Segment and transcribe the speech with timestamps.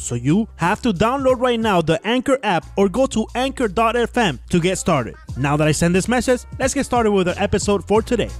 [0.00, 4.60] So you have to download right now the Anchor app or go to anchor.fm to
[4.60, 5.14] get started.
[5.36, 8.30] Now that I send this message, let's get started with our episode for today.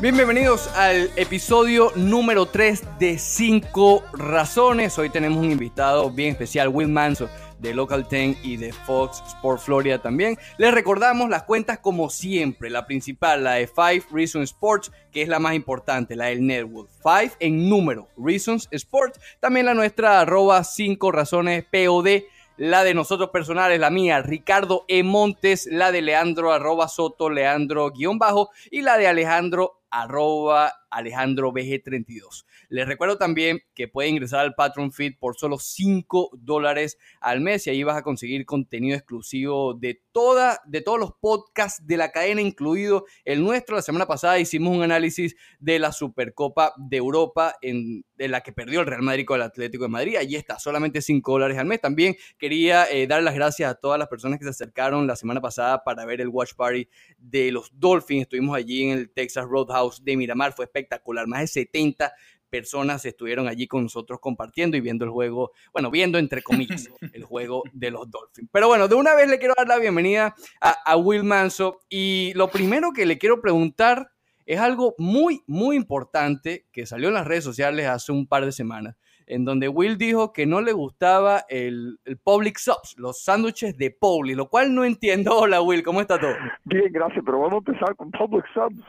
[0.00, 4.98] Bienvenidos al episodio número 3 de 5 razones.
[4.98, 7.28] Hoy tenemos un invitado bien especial, Will Manso
[7.62, 10.36] de Local 10 y de Fox Sport Florida también.
[10.58, 12.68] Les recordamos las cuentas como siempre.
[12.68, 16.90] La principal, la de 5 Reasons Sports, que es la más importante, la del Network.
[17.02, 19.20] 5 en número, Reasons Sports.
[19.40, 22.24] También la nuestra, arroba 5 razones POD
[22.58, 25.02] la de nosotros personales, la mía, Ricardo E.
[25.02, 31.50] Montes, la de Leandro, arroba Soto, Leandro, guion bajo, y la de Alejandro, arroba Alejandro
[31.52, 32.44] BG32.
[32.72, 37.66] Les recuerdo también que puede ingresar al Patreon Feed por solo 5 dólares al mes
[37.66, 42.12] y ahí vas a conseguir contenido exclusivo de, toda, de todos los podcasts de la
[42.12, 43.76] cadena, incluido el nuestro.
[43.76, 48.80] La semana pasada hicimos un análisis de la Supercopa de Europa en, la que perdió
[48.80, 50.16] el Real Madrid con el Atlético de Madrid.
[50.16, 51.78] Allí está, solamente 5 dólares al mes.
[51.78, 55.42] También quería eh, dar las gracias a todas las personas que se acercaron la semana
[55.42, 58.22] pasada para ver el Watch Party de los Dolphins.
[58.22, 61.26] Estuvimos allí en el Texas Roadhouse de Miramar, fue espectacular.
[61.26, 62.14] Más de 70
[62.52, 67.24] personas estuvieron allí con nosotros compartiendo y viendo el juego, bueno, viendo entre comillas el
[67.24, 68.50] juego de los Dolphins.
[68.52, 72.32] Pero bueno, de una vez le quiero dar la bienvenida a, a Will Manso y
[72.34, 74.10] lo primero que le quiero preguntar
[74.44, 78.52] es algo muy, muy importante que salió en las redes sociales hace un par de
[78.52, 78.96] semanas,
[79.26, 83.92] en donde Will dijo que no le gustaba el, el public subs, los sándwiches de
[83.92, 85.34] Publi, lo cual no entiendo.
[85.38, 86.34] Hola Will, ¿cómo está todo?
[86.64, 88.84] Bien, gracias, pero vamos a empezar con Public Subs.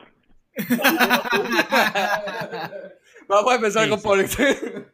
[3.34, 4.08] Vamos a empezar Sí, con sí.
[4.08, 4.94] public.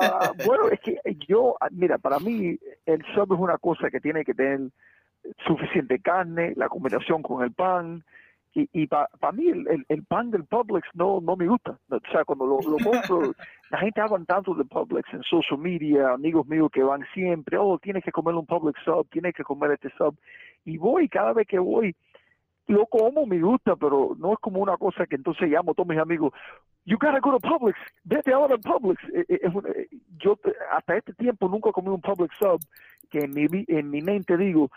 [0.00, 0.96] Ah, bueno, es que
[1.28, 4.60] yo, ah, mira, para mí el sub es una cosa que tiene que tener
[5.46, 8.02] suficiente carne, la combinación con el pan,
[8.54, 11.78] y, y para mí el, el- el pan del Publix no, no me gusta.
[11.90, 13.34] O sea, cuando lo, lo compro,
[13.70, 17.78] la gente habla tanto del Publix en social media, amigos míos que van siempre, oh,
[17.78, 20.16] tienes que comer un Publix sub, tienes que comer este sub,
[20.64, 21.94] y voy, cada vez que voy,
[22.70, 25.88] lo como, me gusta, pero no es como una cosa que entonces llamo a todos
[25.88, 26.32] mis amigos,
[26.84, 29.02] you gotta go to Publix, vete ahora al Publix.
[29.12, 29.88] Eh, eh, eh,
[30.18, 30.38] yo
[30.70, 32.60] hasta este tiempo nunca comí un Publix sub
[33.10, 34.70] que en mi, en mi mente digo,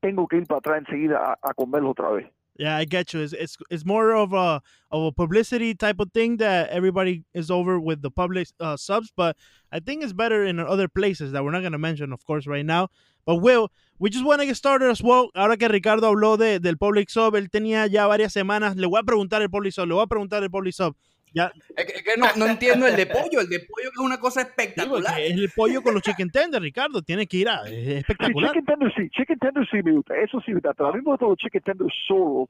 [0.00, 2.30] tengo que ir para atrás enseguida a, a comerlo otra vez.
[2.58, 3.20] Yeah, I get you.
[3.20, 4.60] It's, it's it's more of a
[4.90, 9.12] of a publicity type of thing that everybody is over with the public uh, subs,
[9.16, 9.36] but
[9.70, 12.48] I think it's better in other places that we're not going to mention, of course,
[12.48, 12.88] right now.
[13.24, 13.70] But Will,
[14.00, 15.30] we just want to get started as well.
[15.36, 18.74] Ahora que Ricardo habló de, del public sub, él tenía ya varias semanas.
[18.74, 20.96] Le voy a preguntar el public sub, le voy a preguntar el public sub.
[21.34, 23.98] Ya, Es que, es que no, no entiendo el de pollo, el de pollo es
[23.98, 25.20] una cosa espectacular.
[25.20, 27.02] es el pollo con los chicken tenders, Ricardo.
[27.02, 27.62] Tiene que ir a.
[27.64, 28.50] Es Sí, espectacular.
[28.52, 30.98] chicken tenders sí, chicken tenders sí me gusta, eso sí me gusta, pero a mí
[30.98, 32.48] me gustan los chicken tenders solo,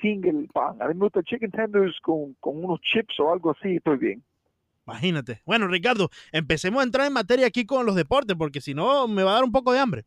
[0.00, 0.80] sin el pan.
[0.80, 4.22] A mí me gustan chicken tenders con, con unos chips o algo así, estoy bien.
[4.86, 5.40] Imagínate.
[5.44, 9.22] Bueno, Ricardo, empecemos a entrar en materia aquí con los deportes, porque si no, me
[9.22, 10.04] va a dar un poco de hambre.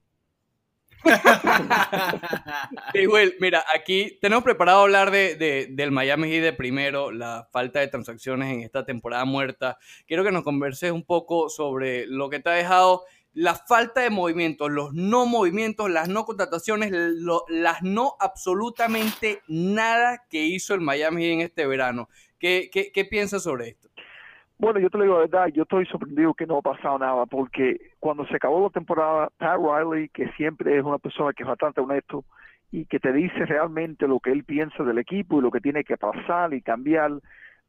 [3.09, 7.79] Will, mira, aquí tenemos preparado hablar de, de- del Miami Heat de primero, la falta
[7.79, 9.77] de transacciones en esta temporada muerta.
[10.07, 13.03] Quiero que nos converses un poco sobre lo que te ha dejado
[13.35, 16.91] la falta de movimientos, los no movimientos, las no contrataciones,
[17.49, 22.09] las no absolutamente nada que hizo el Miami Heat en este verano.
[22.37, 23.89] ¿Qué, qué, qué piensas sobre esto?
[24.63, 27.25] Bueno, yo te lo digo la verdad, yo estoy sorprendido que no ha pasado nada,
[27.25, 31.49] porque cuando se acabó la temporada, Pat Riley, que siempre es una persona que es
[31.49, 32.23] bastante honesto
[32.71, 35.83] y que te dice realmente lo que él piensa del equipo y lo que tiene
[35.83, 37.11] que pasar y cambiar,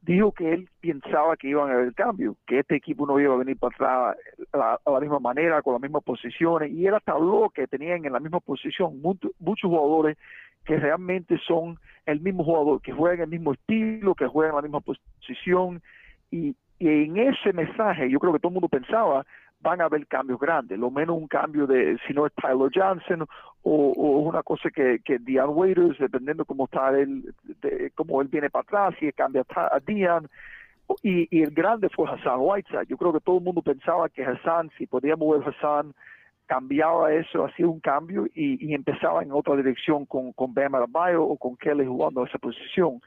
[0.02, 3.38] dijo que él pensaba que iban a haber cambios, que este equipo no iba a
[3.38, 4.16] venir para atrás
[4.52, 8.04] la, a la misma manera, con las mismas posiciones, y él hasta habló que tenían
[8.04, 10.16] en la misma posición mucho- muchos jugadores
[10.64, 11.76] que realmente son
[12.06, 15.82] el mismo jugador, que juegan el mismo estilo, que juegan la misma posición,
[16.30, 19.24] y, y en ese mensaje yo creo que todo el mundo pensaba
[19.60, 23.26] van a haber cambios grandes, lo menos un cambio de si no es Tyler Johnson
[23.62, 25.54] o, una cosa que, que Dion
[25.98, 30.28] dependiendo cómo está él, de, cómo él viene para atrás, si cambia a Dion,
[31.02, 32.86] y, el grande fue Hassan Whiteside.
[32.88, 35.94] Yo creo que todo el mundo pensaba que Hassan, si podía mover Hassan
[36.46, 41.36] cambiaba eso, hacía un cambio y, y empezaba en otra dirección con, con Bam o
[41.38, 43.00] con Kelly jugando esa posición.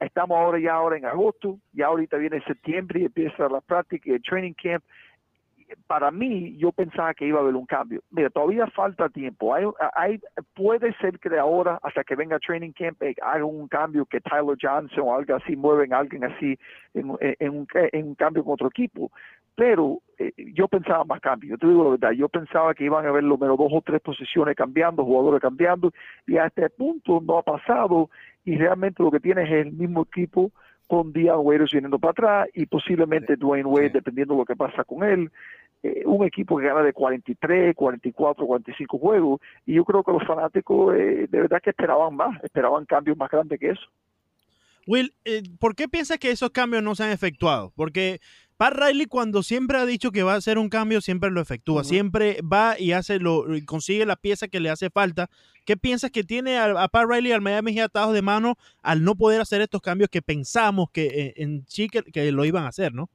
[0.00, 4.14] Estamos ahora ya ahora en agosto, ya ahorita viene septiembre y empieza la práctica y
[4.14, 4.84] el training camp.
[5.86, 8.00] Para mí, yo pensaba que iba a haber un cambio.
[8.10, 9.54] Mira, todavía falta tiempo.
[9.54, 10.20] Hay, hay,
[10.54, 14.20] puede ser que de ahora, hasta que venga training camp, eh, haga un cambio que
[14.20, 16.58] Tyler Johnson o algo así, mueven a alguien así
[16.94, 19.10] en, en, un, en un cambio con otro equipo
[19.58, 23.04] pero eh, yo pensaba más cambio, yo te digo la verdad, yo pensaba que iban
[23.04, 25.92] a haber lo menos dos o tres posiciones cambiando, jugadores cambiando,
[26.28, 28.08] y a este punto no ha pasado,
[28.44, 30.52] y realmente lo que tienes es el mismo equipo
[30.86, 34.84] con Dion Waiters viniendo para atrás, y posiblemente Dwayne Wade, dependiendo de lo que pasa
[34.84, 35.28] con él,
[35.82, 40.24] eh, un equipo que gana de 43, 44, 45 juegos, y yo creo que los
[40.24, 43.90] fanáticos eh, de verdad que esperaban más, esperaban cambios más grandes que eso.
[44.88, 47.72] Will, eh, ¿por qué piensas que esos cambios no se han efectuado?
[47.76, 48.20] Porque
[48.58, 51.84] Pat Riley cuando siempre ha dicho que va a hacer un cambio, siempre lo efectúa,
[51.84, 55.30] siempre va y hace lo, y consigue la pieza que le hace falta.
[55.64, 59.40] ¿Qué piensas que tiene a, Pat Riley al Miami atados de mano al no poder
[59.40, 63.08] hacer estos cambios que pensamos que eh, en sí que, lo iban a hacer, no?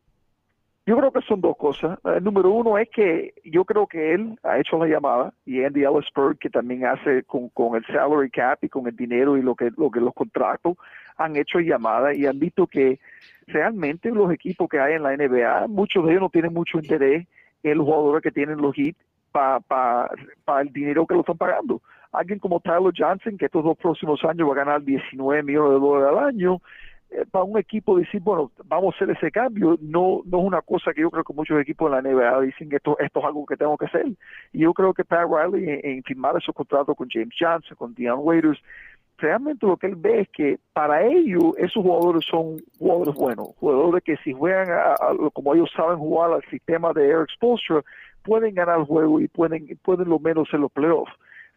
[0.86, 1.98] Yo creo que son dos cosas.
[2.04, 5.84] Eh, número uno es que yo creo que él ha hecho la llamada y Andy
[5.86, 9.72] Ellisberg, que también hace con, el salary cap y con el dinero y lo que,
[9.78, 10.76] lo que los contratos,
[11.16, 13.00] han hecho llamadas y han visto que
[13.48, 17.28] realmente los equipos que hay en la NBA, muchos de ellos no tienen mucho interés
[17.62, 19.00] en los jugadores que tienen los hits
[19.32, 20.12] para pa,
[20.44, 21.82] pa el dinero que lo están pagando.
[22.12, 25.80] Alguien como Tyler Johnson, que estos dos próximos años va a ganar 19 millones de
[25.80, 26.62] dólares al año,
[27.14, 30.62] eh, para un equipo decir, bueno, vamos a hacer ese cambio, no no es una
[30.62, 33.46] cosa que yo creo que muchos equipos en la NBA dicen esto, esto es algo
[33.46, 34.08] que tengo que hacer.
[34.52, 38.20] Y yo creo que Pat Riley en, firmar esos contratos con James Johnson, con Dion
[38.22, 38.60] Waiters,
[39.18, 44.04] realmente lo que él ve es que para ellos esos jugadores son jugadores buenos, jugadores
[44.04, 44.96] que si juegan a,
[45.34, 47.84] como ellos saben jugar al sistema de Eric Spoelstra,
[48.24, 51.14] pueden ganar el juego y pueden, pueden lo menos en los playoffs.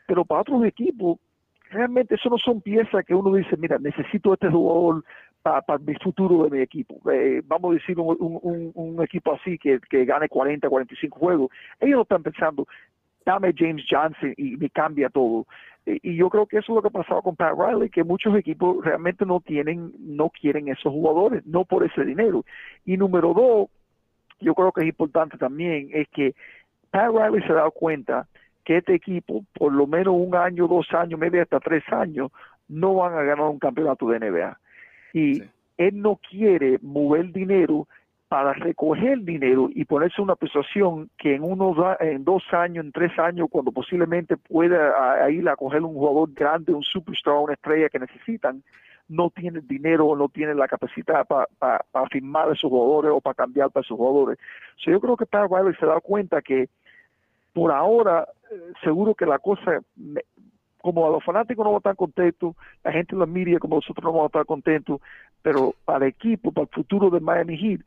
[0.07, 1.19] Pero para otros equipos,
[1.71, 5.05] realmente eso no son piezas que uno dice, mira, necesito este jugador
[5.47, 6.99] para, para mi futuro de mi equipo.
[7.09, 11.51] Eh, vamos a decir un, equipo así que, que gane 40, 45 juegos.
[11.79, 12.67] Ellos están pensando,
[13.25, 15.47] dame James Johnson y me cambia todo.
[15.85, 18.37] Y yo creo que eso es lo que ha pasado con Pat Riley, que muchos
[18.37, 22.45] equipos realmente no tienen, no quieren esos jugadores, no por ese dinero.
[22.85, 23.69] Y número dos,
[24.41, 26.35] yo creo que es importante también, es que
[26.91, 28.27] Pat Riley se ha dado cuenta
[28.65, 32.33] que este equipo, por lo menos un año, dos años, medio hasta tres años,
[32.67, 34.59] no van a ganar un campeonato de NBA.
[35.17, 35.43] Y
[35.79, 37.89] él no quiere mover dinero
[38.29, 43.19] para recoger dinero y ponerse una posición que en unos en dos años, en tres
[43.19, 47.99] años, cuando posiblemente pueda ir a coger un jugador grande, un superstar, una estrella que
[47.99, 48.63] necesitan,
[49.09, 53.35] no tiene dinero o no tiene la capacidad para firmar a esos jugadores o para
[53.35, 54.39] cambiar para esos jugadores.
[54.85, 56.69] yo creo que Riley se da cuenta que
[57.55, 59.81] por ahora, eh, seguro que la cosa,
[60.87, 62.55] como a los fanáticos no van a estar contentos,
[62.85, 65.01] la gente en la media como nosotros no vamos a estar contentos,
[65.43, 67.81] pero para el equipo, para el futuro de Miami Heat,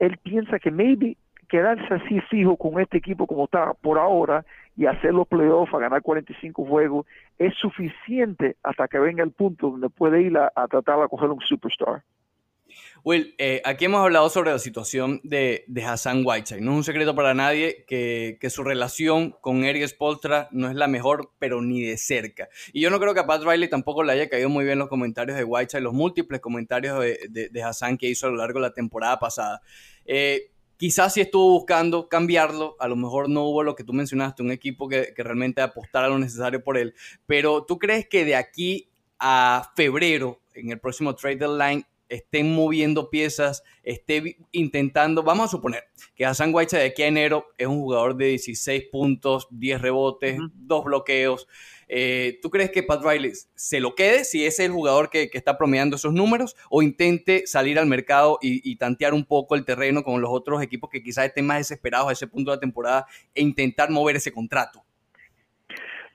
[0.00, 1.16] él piensa que maybe
[1.48, 4.44] quedarse así fijo con este equipo como está por ahora
[4.76, 7.06] y hacer los playoffs a ganar 45 juegos
[7.38, 11.40] es suficiente hasta que venga el punto donde puede ir a, tratar de coger un
[11.40, 12.02] superstar.
[13.04, 16.60] Will, eh, aquí hemos hablado sobre la situación de, de, Hassan Whiteside.
[16.60, 20.74] No es un secreto para nadie que, que, su relación con Eric Spolstra no es
[20.74, 22.48] la mejor, pero ni de cerca.
[22.72, 24.88] Y yo no creo que a Pat Riley tampoco le haya caído muy bien los
[24.88, 28.68] comentarios de Whiteside, los múltiples comentarios de, de, Hassan que hizo a lo largo de
[28.68, 29.62] la temporada pasada.
[30.04, 34.42] Eh, quizás si estuvo buscando cambiarlo, a lo mejor no hubo lo que tú mencionaste,
[34.42, 36.94] un equipo que, que realmente apostara lo necesario por él.
[37.26, 43.10] Pero tú crees que de aquí a febrero, en el próximo trade deadline, estén moviendo
[43.10, 45.84] piezas, esté intentando, vamos a suponer
[46.14, 50.38] que Hassan Whiteside de aquí a enero es un jugador de 16 puntos, 10 rebotes,
[50.54, 51.46] dos bloqueos.
[51.88, 55.56] Eh, ¿Tú crees que Pat Riley se lo quede si es el jugador que, está
[55.56, 60.02] promediando esos números o intente salir al mercado y, y, tantear un poco el terreno
[60.02, 63.06] con los otros equipos que quizás estén más desesperados a ese punto de la temporada
[63.34, 64.85] e intentar mover ese contrato?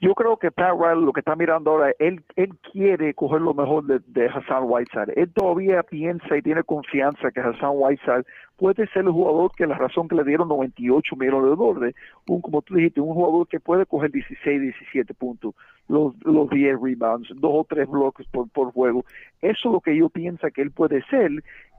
[0.01, 3.53] Yo creo que Pat Riley lo que está mirando ahora, él, él quiere coger lo
[3.53, 5.13] mejor de, Hassan Whiteside.
[5.15, 8.25] Él todavía piensa y tiene confianza que Hassan Whiteside
[8.57, 11.95] puede ser el jugador que la razón que le dieron 98 millones de dólares,
[12.27, 15.53] un, como tú dijiste, un jugador que puede coger 16, 17 puntos,
[15.87, 19.05] los, los 10 rebounds, dos o tres bloques por, por juego.
[19.39, 21.29] Eso es lo que yo pienso que él puede ser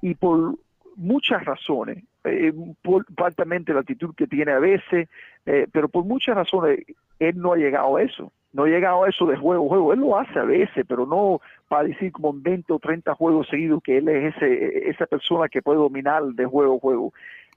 [0.00, 0.54] y por
[0.96, 2.52] muchas razones, eh,
[2.82, 5.08] por, la actitud que tiene a veces,
[5.46, 6.84] eh, pero por muchas razones
[7.28, 8.32] él no ha llegado a eso.
[8.52, 9.92] No ha llegado a eso de juego a juego.
[9.92, 13.48] Él lo hace a veces, pero no para decir como en 20 o 30 juegos
[13.48, 17.12] seguidos que él es ese, esa persona que puede dominar de juego a juego.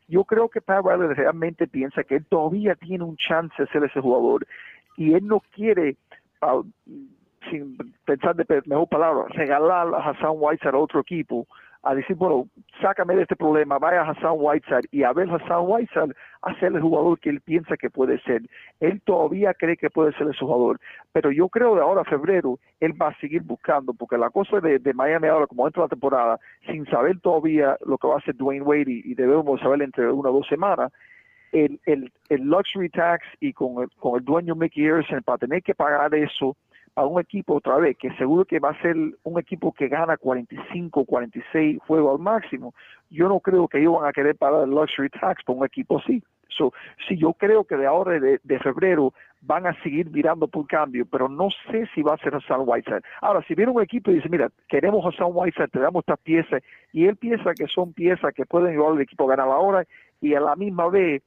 [0.08, 3.84] yo creo que Pat Riley realmente piensa que él todavía tiene un chance de ser
[3.84, 4.48] ese jugador
[4.96, 5.98] y él no quiere,
[7.50, 11.46] sin pensar de mejor palabra, regalar a Hassan Whiteside a otro equipo
[11.86, 12.48] a decir, bueno,
[12.82, 16.74] sácame de este problema, vaya a Hassan Whiteside y a ver Hassan Whiteside a ser
[16.74, 18.42] el jugador que él piensa que puede ser.
[18.80, 20.80] Él todavía cree que puede ser ese jugador,
[21.14, 24.60] pero yo creo de ahora a febrero él va a seguir buscando, porque la cosa
[24.60, 28.36] de, Miami ahora, como entra la temporada, sin saber todavía lo que va a hacer
[28.36, 30.92] Dwayne Wade y, debemos saber entre una o dos semanas,
[31.52, 35.62] el, el, el luxury tax y con el, con el dueño Mickey Harrison para tener
[35.62, 36.58] que pagar eso
[36.96, 40.18] a un equipo otra vez, que seguro que va a ser un equipo que gana
[40.18, 42.74] 45, 46 juegos al máximo,
[43.10, 46.00] yo no creo que ellos van a querer pagar el luxury tax por un equipo
[46.00, 46.24] así.
[46.58, 46.72] So,
[47.10, 51.50] yo creo que de ahora de, febrero van a seguir mirando por cambio, pero no
[51.70, 53.02] sé si va a ser Hassan Whiteside.
[53.22, 56.64] Ahora, si viene un equipo y dice, mira, queremos Hassan Whiteside, te damos estas piezas,
[56.94, 59.86] y él piensa que son piezas que pueden ayudar al equipo a ganar ahora,
[60.22, 61.22] y a la misma vez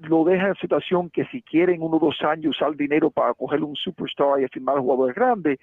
[0.00, 3.62] lo deja en situación que si quieren uno o dos años usar dinero para coger
[3.62, 5.58] un superstar y firmar jugadores grandes,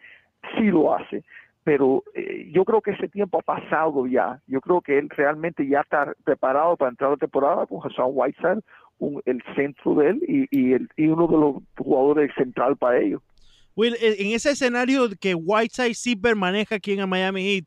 [0.56, 1.24] sí lo hace.
[1.64, 4.40] Pero eh, yo creo que ese tiempo ha pasado ya.
[4.48, 8.12] Yo creo que él realmente ya está preparado para entrar a la temporada con Hassan
[8.14, 8.62] Whiteside,
[9.26, 13.22] el centro de él y, y, el, y uno de los jugadores central para ellos.
[13.76, 17.66] Will, en ese escenario que Whiteside sí permanezca aquí en Miami Heat,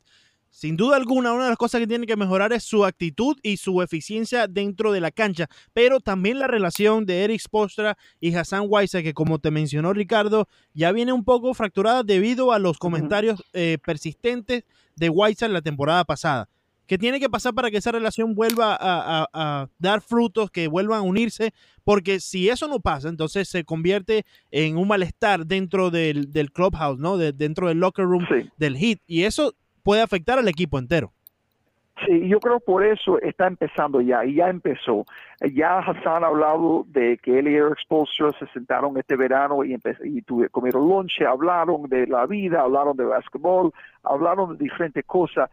[0.51, 3.55] sin duda alguna, una de las cosas que tiene que mejorar es su actitud y
[3.55, 8.65] su eficiencia dentro de la cancha, pero también la relación de Eric Spostra y Hassan
[8.67, 13.41] Weiser, que como te mencionó Ricardo, ya viene un poco fracturada debido a los comentarios
[13.53, 14.65] eh, persistentes
[14.97, 16.49] de Weiser la temporada pasada.
[16.85, 21.03] ¿Qué tiene que pasar para que esa relación vuelva a, dar frutos, que vuelvan a
[21.03, 21.53] unirse?
[21.85, 27.17] Porque si eso no pasa, entonces se convierte en un malestar dentro del, clubhouse, ¿no?
[27.17, 28.27] dentro del locker room
[28.57, 28.99] del Heat.
[29.07, 31.11] Y eso puede afectar al equipo entero.
[32.05, 35.05] Sí, yo creo por eso está empezando ya, y ya empezó.
[35.53, 39.77] Ya Hassan ha hablado de que él y Eric Spolstra se sentaron este verano y,
[40.03, 43.71] y comieron lunch, hablaron de la vida, hablaron de básquetbol,
[44.03, 45.51] hablaron de diferentes cosas,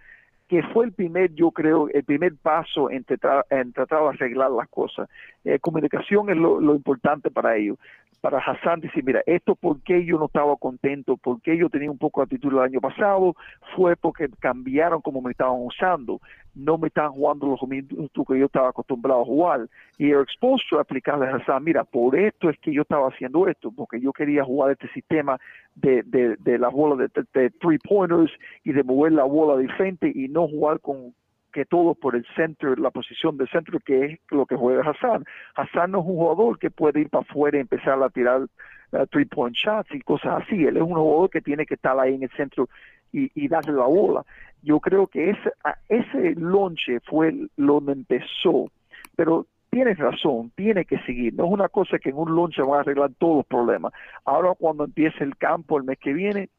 [0.49, 4.51] que fue el primer, yo creo, el primer paso en, tratar, en tratar de arreglar
[4.51, 5.11] las cosas.
[5.45, 7.77] Eh, comunicación es lo, lo importante para ellos
[8.21, 11.91] para Hassan decir, mira, esto por qué yo no estaba contento, por qué yo tenía
[11.91, 13.37] un poco de actitud el año pasado,
[13.77, 16.21] fue porque cambiaron como me estaban usando,
[16.55, 19.69] no me estaban jugando los minutos que yo estaba acostumbrado a jugar.
[19.99, 23.47] Y el expuesto a explicarle a Hassan, mira, por esto es que yo estaba haciendo
[23.47, 25.39] esto, porque yo quería jugar este sistema
[25.77, 28.33] de, de, de la bola de, de, three pointers
[28.65, 31.15] y de mover la bola diferente y no jugar con
[31.53, 35.25] que todo por el centro, la posición del centro, que es lo que juega Hassan.
[35.57, 39.07] Hassan no es un jugador que puede ir para afuera y empezar a tirar uh,
[39.11, 40.65] three-point shots y cosas así.
[40.65, 42.69] Él es un jugador que tiene que estar ahí en el centro
[43.13, 44.25] y, darle la bola.
[44.63, 45.53] Yo creo que ese,
[45.89, 48.71] ese lonche fue lo que empezó,
[49.17, 51.35] pero tienes razón, tiene que seguir.
[51.35, 53.93] No es una cosa que en un lonche va a arreglar todos los problemas.
[54.25, 56.51] Ahora cuando empiece el campo el mes que viene,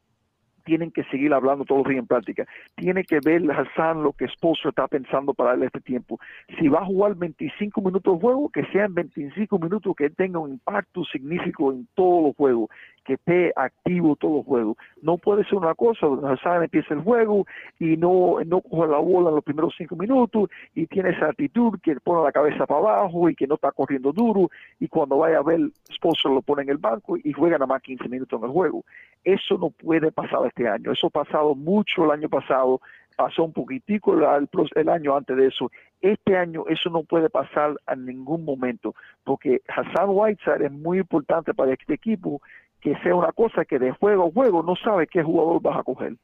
[0.69, 2.45] tienen que seguir hablando todos los días en práctica.
[2.75, 6.19] Tiene que ver Hassan lo que Esposo está pensando para darle este tiempo.
[6.59, 10.51] Si va a jugar 25 minutos de juego, que sean 25 minutos que tenga un
[10.51, 12.69] impacto significativo en todo el juego
[13.05, 14.77] que esté activo todo el juego.
[15.01, 17.45] No puede ser una cosa Hassan empieza el juego
[17.79, 21.79] y no, no coge la bola en los primeros cinco minutos y tiene esa actitud
[21.81, 25.39] que pone la cabeza para abajo y que no está corriendo duro y cuando vaya
[25.39, 25.59] a ver,
[25.93, 28.83] Sponsor lo pone en el banco y juega nada más 15 minutos en el juego.
[29.23, 30.91] Eso no puede pasar este año.
[30.91, 32.81] Eso ha pasado mucho el año pasado,
[33.15, 35.71] pasó un poquitico el, año antes de eso.
[36.01, 41.53] Este año eso no puede pasar en ningún momento, porque Hassan Whiteside es muy importante
[41.53, 42.41] para este equipo
[42.81, 45.83] que sea una cosa que de juego a juego no sabe qué jugador vas a
[45.83, 46.15] coger.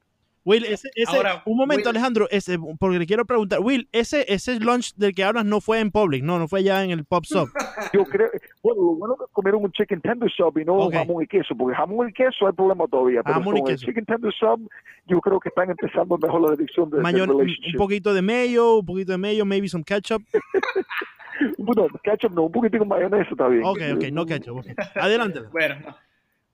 [0.46, 0.92] Will, ese,
[1.46, 5.44] un momento, Alejandro, ese, porque le quiero preguntar, Will, ese, ese lunch del que hablas
[5.44, 7.50] no fue en public, no, no fue ya en el pop shop.
[7.94, 8.30] Yo creo,
[8.62, 11.76] bueno, lo bueno que comieron un chicken tender sub y no jamón y queso, porque
[11.76, 13.72] jamón y queso hay problema todavía, pero jamón y queso.
[13.72, 14.70] el chicken tender sub,
[15.08, 19.14] yo creo que están empezando mejor la dirección de, Un poquito de mayo, un poquito
[19.14, 20.22] de mayo, maybe some ketchup.
[21.58, 23.64] bueno, ketchup no, un poquito de mayonesa también.
[23.66, 24.64] Ok, ok, no ketchup.
[24.94, 25.40] Adelante.
[25.52, 25.76] bueno,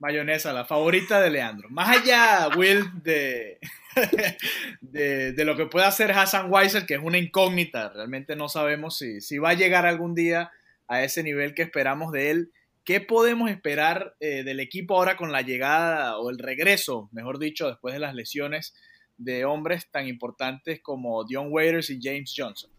[0.02, 1.70] mayonesa, la favorita de Leandro.
[1.70, 3.60] Más allá, Will, de,
[4.82, 9.22] de, lo que puede hacer Hassan Weiser, que es una incógnita, realmente no sabemos si,
[9.22, 10.52] si, va a llegar algún día
[10.88, 12.52] a ese nivel que esperamos de él.
[12.84, 17.68] ¿Qué podemos esperar eh, del equipo ahora con la llegada o el regreso, mejor dicho,
[17.68, 18.74] después de las lesiones
[19.18, 22.72] de hombres tan importantes como Dion Waiters y James Johnson?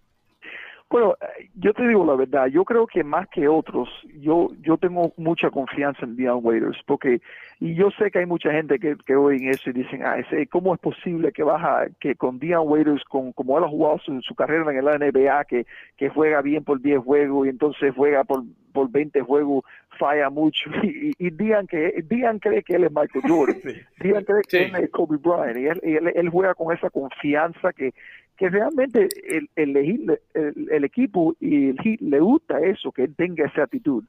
[0.93, 3.89] Bueno, eh, yo te digo la verdad, yo creo que más que otros,
[4.21, 7.23] yo yo tengo mucha confianza en Dion Waiters, porque,
[7.61, 10.47] y yo sé que hay mucha gente que, que oyen eso y dicen, ah, ese,
[10.49, 14.21] ¿cómo es posible que baja, que con Dion Waiters, con, como él ha jugado su,
[14.21, 18.25] su carrera en la NBA, que, que juega bien por 10 juegos y entonces juega
[18.25, 18.43] por,
[18.75, 19.65] por 20 juegos,
[19.99, 23.57] falla mucho, y, y, Dion, que, Dion cree que él es Michael Jordan,
[24.01, 24.65] Dion cree que Sí.
[24.65, 27.95] él es Kobe Bryant, y él, y él, él juega con esa confianza que
[28.43, 30.21] que realmente el, el, el,
[30.69, 34.03] el- equipo y el Heat le gusta eso, que él tenga esa actitud.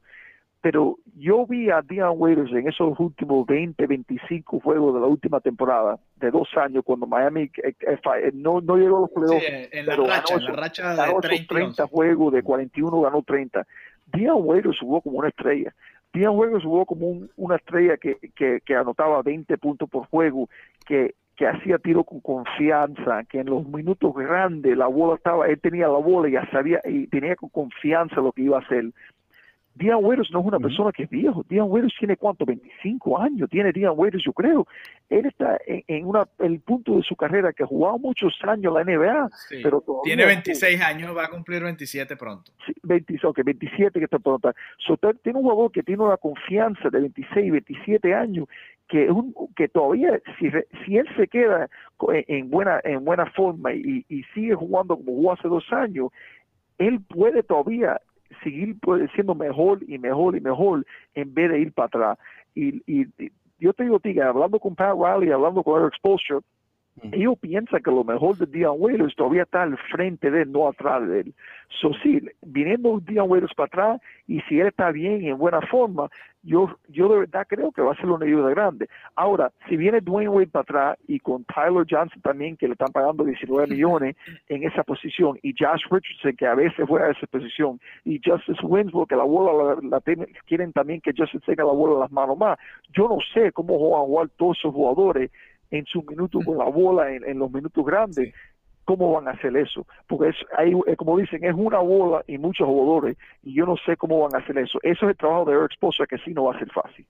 [0.60, 5.38] Pero yo vi a Dion Waiters en esos últimos 20, 25 juegos de la última
[5.38, 9.14] temporada, de dos años, cuando Miami eh, eh, eh, no, no llegó a los Sí,
[9.14, 11.42] playoffs, en, en la racha, ganó en la racha de ganó esos 30.
[11.44, 11.94] y 30 11.
[11.94, 13.66] juegos, de 41 ganó 30.
[14.12, 15.72] Dion Waiters jugó como una estrella.
[16.12, 20.48] Dion Waiters jugó como un- una estrella que, que, que anotaba 20 puntos por juego,
[20.86, 25.60] que, que hacía tiro con confianza, que en los minutos grandes la bola estaba, él
[25.60, 28.92] tenía la bola y ya sabía y tenía con confianza lo que iba a hacer.
[29.76, 31.44] Dion Waiters no es una persona que es viejo.
[31.48, 34.66] Dion Waiters tiene cuánto, 25 años tiene Waiters, yo creo.
[35.10, 38.72] Él está en, en una, el punto de su carrera que ha jugado muchos años
[38.72, 39.56] la NBA, Sí.
[39.62, 42.52] pero todavía Tiene 26 años, va a cumplir 27 pronto.
[42.64, 44.54] Sí, 20, ok, 27 que te preguntar.
[44.78, 48.46] So, tiene un jugador que tiene una confianza de 26, 27 años
[48.88, 50.50] que un, que todavía si,
[50.84, 51.68] si él se queda
[52.08, 56.08] en, en buena en buena forma y, y sigue jugando como jugó hace dos años,
[56.78, 58.00] él puede todavía
[58.42, 62.18] seguir pues, siendo mejor y mejor y mejor en vez de ir para atrás.
[62.54, 63.06] Y, y,
[63.58, 66.40] yo te digo, Tiga, hablando con Pat Riley, hablando con Eric Spoelstra,
[67.12, 70.68] ellos piensan que lo mejor de Dion Waiters todavía está al frente de él, no
[70.68, 71.34] atrás de él.
[71.80, 75.60] So, sí, viniendo Dion Waiters para atrás, y si él está bien y en buena
[75.62, 76.08] forma,
[76.44, 78.88] yo, yo de verdad creo que va a ser una ayuda grande.
[79.16, 82.92] Ahora, si viene Dwayne Wade para atrás y con Tyler Johnson también, que le están
[82.92, 84.16] pagando 19 millones
[84.48, 89.06] en esa posición, y Josh Richardson, que a veces juega esa posición, y Justice Winslow,
[89.06, 90.00] que la bola la,
[90.46, 92.58] quieren también que Justice tenga la bola en las manos más.
[92.92, 95.30] Yo no sé cómo van a jugar todos esos jugadores
[95.78, 98.32] en sus minutos con la bola, en, en los minutos grandes,
[98.84, 99.86] cómo van a hacer eso.
[100.06, 103.76] Porque es, hay, eh, como dicen, es una bola y muchos jugadores, y yo no
[103.84, 104.78] sé cómo van a hacer eso.
[104.82, 107.06] Eso es el trabajo de Eric Spoelstra, que sí no va a ser fácil.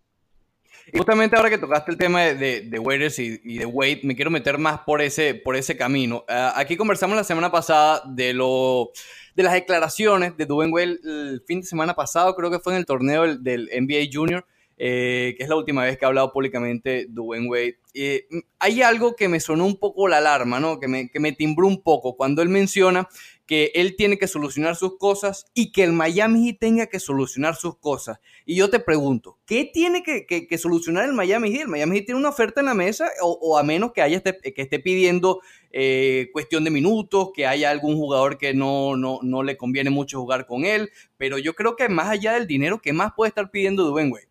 [0.92, 4.00] Y Justamente ahora que tocaste el tema de, de, de Waiters y, y de Wade,
[4.04, 6.24] me quiero meter más por ese, por ese camino.
[6.28, 8.90] Ah, aquí conversamos la semana pasada de, lo,
[9.34, 12.78] de las declaraciones de Dwayne Wade el fin de semana pasado, creo que fue en
[12.78, 14.44] el torneo del, del NBA Junior,
[14.76, 17.78] eh, que es la última vez que ha hablado públicamente Dwayne Wade.
[17.94, 18.26] Eh,
[18.58, 20.80] hay algo que me sonó un poco la alarma, ¿no?
[20.80, 23.08] que, me, que me timbró un poco cuando él menciona
[23.46, 27.56] que él tiene que solucionar sus cosas y que el Miami Heat tenga que solucionar
[27.56, 28.18] sus cosas.
[28.46, 31.62] Y yo te pregunto, ¿qué tiene que, que- solucionar el Miami Heat?
[31.62, 34.16] ¿El Miami Heat tiene una oferta en la mesa o, o a menos que haya
[34.16, 39.18] este- que esté pidiendo eh, cuestión de minutos, que haya algún jugador que no, no,
[39.22, 40.90] no le conviene mucho jugar con él?
[41.18, 44.28] Pero yo creo que más allá del dinero, ¿qué más puede estar pidiendo Dwayne Wade?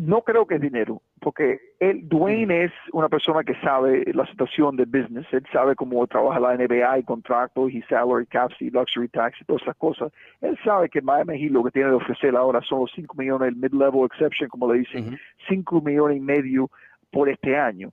[0.00, 4.76] No creo que es dinero, porque él, Dwayne es una persona que sabe la situación
[4.76, 9.08] del business, él sabe cómo trabaja la NBA y contratos y salary caps y luxury
[9.08, 10.12] tax y todas esas cosas.
[10.40, 13.48] Él sabe que Miami Heat lo que tiene de ofrecer ahora son los 5 millones,
[13.48, 15.16] el mid-level exception, como le dicen, Ujú.
[15.48, 16.70] 5 millones y medio
[17.10, 17.90] por este año.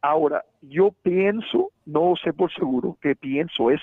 [0.00, 3.80] Ahora, yo pienso, no sé por seguro, que pienso es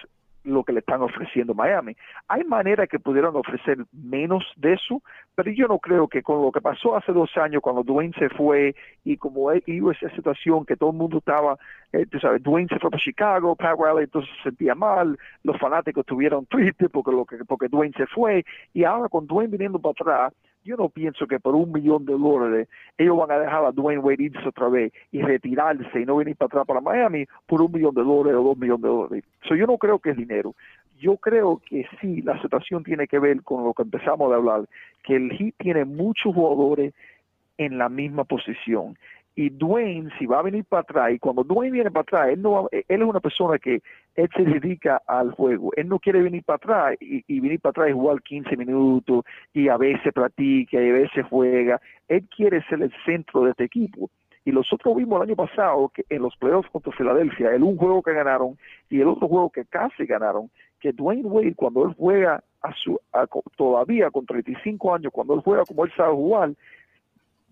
[0.53, 1.95] lo que le están ofreciendo Miami.
[2.27, 5.01] Hay maneras que pudieran ofrecer menos de eso,
[5.35, 8.29] pero yo no creo que con lo que pasó hace dos años cuando Dwayne se
[8.29, 11.57] fue y como iba esa situación que todo el mundo estaba,
[11.93, 16.01] eh, tú sabes, Dwayne se fue para Chicago, Pat entonces se sentía mal, los fanáticos
[16.01, 20.33] estuvieron tristes porque, lo que, porque se fue y ahora con Dwayne viniendo para atrás,
[20.69, 24.01] yo no pienso que por un millón de dólares ellos van a dejar a Dwayne
[24.01, 27.71] Wade irse otra vez y retirarse y no venir para atrás para Miami por un
[27.71, 29.23] millón de dólares o dos millones de dólares.
[29.47, 30.53] So, yo no creo que es dinero.
[30.99, 34.65] Yo creo que sí, la situación tiene que ver con lo que empezamos a hablar,
[35.03, 36.93] que el Heat tiene muchos jugadores
[37.58, 38.95] en la misma posición.
[39.35, 42.41] Y Dwayne, si va a venir para atrás, y cuando Dwayne viene para atrás, él,
[42.41, 43.81] no va- él es una persona que
[44.15, 45.71] él se dedica al juego.
[45.77, 49.69] Él no quiere venir para atrás y, venir para atrás y jugar 15 minutos y
[49.69, 51.79] a veces practica y a veces juega.
[52.09, 54.09] Él quiere ser el centro de este equipo.
[54.43, 58.01] Y nosotros vimos el año pasado que en los playoffs contra Filadelfia, el un juego
[58.01, 58.57] que ganaron
[58.89, 62.99] y el otro juego que casi ganaron, que Dwayne Wade cuando él juega a su,
[63.13, 66.51] a- todavía con 35 años, cuando él juega como él sabe jugar,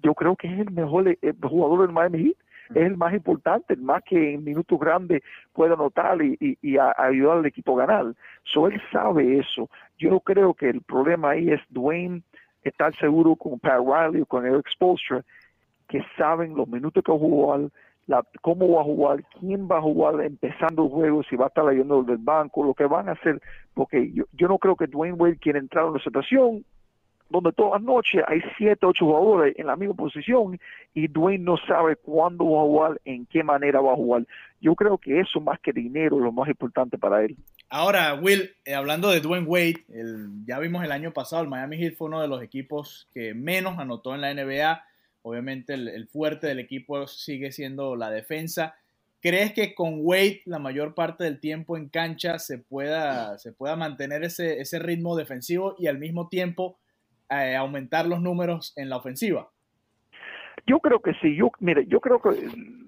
[0.03, 2.35] yo creo que es el mejor eh, jugador del Miami Heat.
[2.71, 6.77] Es el más importante, el más que en minutos grandes puede anotar y, y- y
[6.77, 8.13] a- ayudar al equipo a ganar.
[8.43, 9.69] So, él sabe eso.
[9.97, 12.23] Yo no creo que el problema ahí es Dwayne
[12.63, 15.23] estar seguro con Pat Riley o con Eric Spoelstra
[15.87, 17.59] que saben los minutos que va a jugar,
[18.07, 21.47] la, cómo va a jugar, quién va a jugar empezando el juego, si va a
[21.47, 23.41] estar leyendo del banco, lo que van a hacer,
[23.73, 26.65] porque yo, yo no creo que Dwayne Wade quiera entrar en una situación
[27.29, 30.59] donde todas las noches hay siete, ocho jugadores en la misma posición
[30.93, 34.25] y Dwayne no sabe cuándo va a jugar, en qué manera va a jugar.
[34.61, 37.35] Yo creo que eso más que dinero es lo más importante para él.
[37.69, 39.85] Ahora, Will, eh, hablando de Dwayne Wade,
[40.45, 43.77] ya vimos el año pasado, el Miami Heat fue uno de los equipos que menos
[43.77, 44.83] anotó en la NBA.
[45.21, 48.75] Obviamente el, el fuerte del equipo sigue siendo la defensa.
[49.19, 53.75] ¿Crees que con Wade la mayor parte del tiempo en cancha se pueda, se pueda
[53.75, 56.77] mantener ese, ese ritmo defensivo y al mismo tiempo
[57.29, 59.49] eh, aumentar los números en la ofensiva?
[60.65, 61.35] Yo creo que sí.
[61.35, 62.29] Yo, mire, yo creo que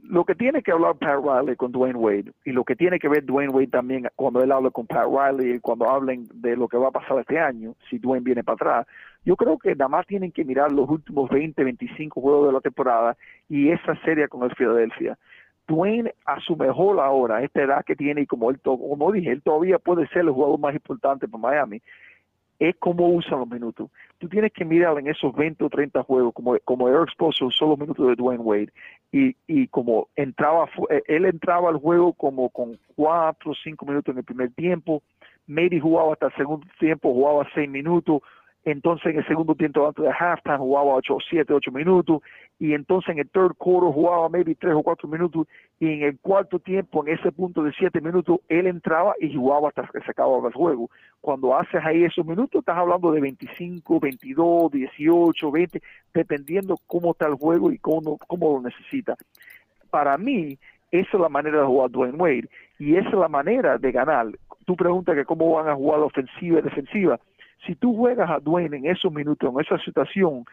[0.04, 3.08] lo que tiene que hablar Pat Riley con Dwayne Wade y lo que tiene que
[3.08, 6.68] ver Dwayne Wade también cuando él habla con Pat Riley y cuando hablen de lo
[6.68, 8.88] que va a pasar este año, si Dwayne viene para atrás,
[9.24, 12.62] yo creo que nada más tienen que mirar los últimos 20, 25 juegos de la
[12.62, 13.16] temporada
[13.48, 15.18] y esa serie con el Philadelphia.
[15.68, 19.44] Dwayne a su mejor ahora, esta edad que tiene y como él, como dije, él
[19.44, 21.82] todavía puede ser el jugador más importante para Miami
[22.60, 23.90] es cómo usan los minutos.
[24.18, 27.68] Tú tienes que mirar en esos 20 o 30 juegos, como, como Eric Spoelstra usó
[27.68, 28.74] los minutos de Dwayne Wade,
[29.12, 34.14] y, y como entraba, eh, él entraba al juego como con 4 o 5 minutos
[34.14, 35.02] en el primer tiempo,
[35.48, 38.22] Maybe jugaba hasta el segundo tiempo, jugaba 6 minutos,
[38.66, 42.22] entonces en el segundo tiempo antes de halftime jugaba 8, 7, 8 minutos,
[42.60, 45.48] y entonces en el third quarter jugaba maybe 3 o 4 minutos,
[45.80, 49.70] y en el cuarto tiempo, en ese punto de 7 minutos, él entraba y jugaba
[49.70, 50.90] hasta que se acababa el juego.
[51.22, 55.82] Cuando haces ahí esos minutos, estás hablando de 25, 22, 18, 20,
[56.14, 59.16] dependiendo cómo está el juego y cómo, lo necesita.
[59.90, 60.58] Para mí,
[60.92, 64.28] esa es la manera de jugar Dwayne Wade, y esa es la manera de ganar.
[64.66, 67.20] Tú preguntas que cómo van a jugar ofensiva y defensiva
[67.66, 70.46] si tú juegas a Dwayne en esos minutos, en esa situación,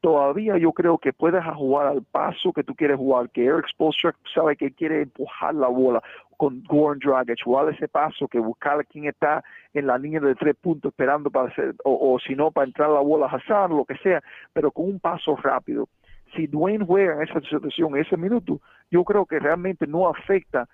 [0.00, 4.14] todavía yo creo que puedes jugar al paso que tú quieres jugar, que Eric Spoelstra
[4.34, 6.02] sabe que quiere empujar la bola
[6.36, 9.44] con Goran Dragic, jugar ese paso, que buscar a quien está
[9.74, 13.00] en la línea de tres puntos esperando para hacer, o, si no, para entrar la
[13.00, 15.88] bola a Hassan, lo que sea, pero con un paso rápido.
[16.34, 20.66] Si Dwayne juega en esa situación, en ese minuto, yo creo que realmente no afecta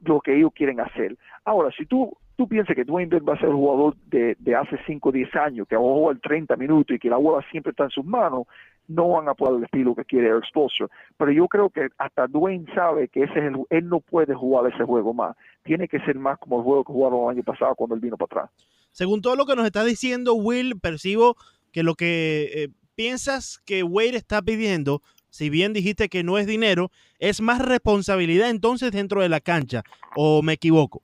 [0.00, 1.16] lo que ellos quieren hacer.
[1.44, 5.08] Ahora, si tú tú piensas que Dwayne va a ser el jugador de, hace 5
[5.08, 7.84] o 10 años, que va a jugar 30 minutos y que la bola siempre está
[7.84, 8.46] en sus manos,
[8.86, 10.88] no van a poder el estilo que quiere Eric Spoelstra.
[11.16, 14.70] Pero yo creo que hasta Dwayne sabe que ese es el, él no puede jugar
[14.72, 15.36] ese juego más.
[15.62, 18.16] Tiene que ser más como el juego que jugaron el año pasado cuando él vino
[18.16, 18.50] para atrás.
[18.90, 21.36] Según todo lo que nos está diciendo Will, percibo
[21.72, 26.46] que lo que eh, piensas que Wade está pidiendo, si bien dijiste que no es
[26.46, 29.82] dinero, es más responsabilidad entonces dentro de la cancha.
[30.14, 31.02] ¿O me equivoco?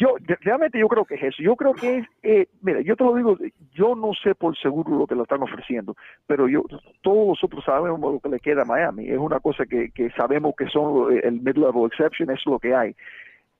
[0.00, 1.42] Yo realmente yo creo que es eso.
[1.42, 3.36] Yo creo que es, eh, mira, yo te lo digo,
[3.74, 5.94] yo no sé por seguro lo que lo están ofreciendo,
[6.26, 6.64] pero yo
[7.02, 9.10] todos nosotros sabemos lo que le queda a Miami.
[9.10, 12.96] Es una cosa que, que sabemos que son el mid-level exception, es lo que hay.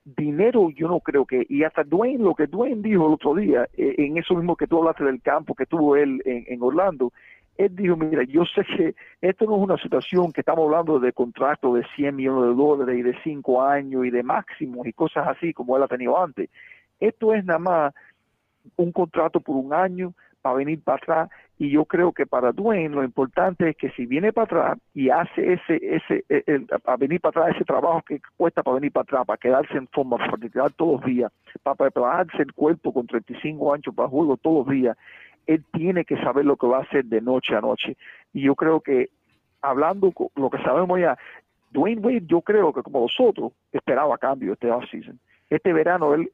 [0.03, 3.67] Dinero yo no creo que, y hasta Dwayne, lo que Dwayne dijo el otro día,
[3.77, 7.13] eh, en eso mismo que tú hablaste del campo que tuvo él en, en Orlando,
[7.57, 11.13] él dijo, mira, yo sé que esto no es una situación que estamos hablando de
[11.13, 15.27] contratos de 100 millones de dólares y de 5 años y de máximos y cosas
[15.27, 16.49] así como él ha tenido antes.
[16.99, 17.93] Esto es nada más
[18.77, 22.95] un contrato por un año para venir para atrás y yo creo que para Dwayne
[22.95, 27.21] lo importante es que si viene para atrás y hace ese ese el, a venir
[27.21, 30.37] para atrás ese trabajo que cuesta para venir para atrás para quedarse en forma para
[30.37, 34.75] quedar todos los días para prepararse el cuerpo con 35 años para juego todos los
[34.75, 34.97] días
[35.47, 37.97] él tiene que saber lo que va a hacer de noche a noche.
[38.33, 39.09] Y yo creo que,
[39.61, 41.17] hablando lo que sabemos ya,
[41.71, 45.19] Dwayne Wade, yo creo que como nosotros, esperaba cambio este offseason.
[45.49, 46.31] Este verano, él,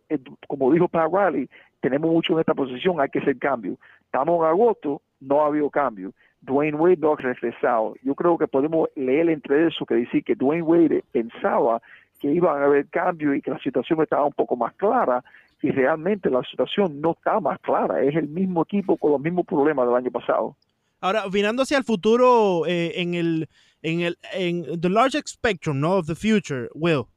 [0.48, 3.78] como dijo Pat Riley, tenemos mucho en esta posición, hay que hacer cambio.
[4.06, 6.12] Estamos en agosto, no ha habido cambio.
[6.42, 7.96] Dwayne Wade no ha regresado.
[8.04, 11.82] Yo creo que podemos leer entre eso que decir que Dwayne Wade pensaba
[12.20, 15.24] que iban a haber cambio y que la situación estaba un poco más clara
[15.62, 18.04] y realmente la situación no está más clara.
[18.04, 20.56] Es el mismo equipo con los mismos problemas del año pasado.
[21.02, 23.48] Ahora, mirando hacia el futuro eh, en el
[23.84, 27.08] en el en the large spectrum, no, of the future, Will.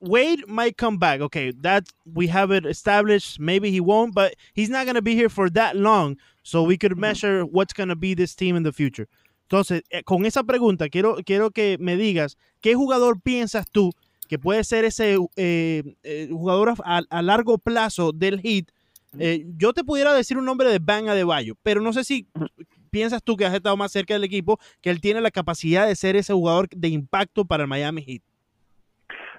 [0.00, 1.20] Wade might come back.
[1.20, 3.40] Okay, that we have it established.
[3.40, 6.76] Maybe he won't, but he's not going to be here for that long, so we
[6.76, 9.08] could measure what's going to be this team in the future.
[9.48, 13.92] Entonces, eh, con esa pregunta, quiero, quiero que me digas, ¿qué jugador piensas tú
[14.28, 18.70] que puede ser ese eh, eh, jugador a, largo plazo del hit.
[19.18, 22.26] Eh, yo te pudiera decir un nombre de Van Adebayo, pero no sé si
[22.90, 25.94] piensas tú que has estado más cerca del equipo, que él tiene la capacidad de
[25.94, 28.22] ser ese jugador de impacto para el Miami Heat.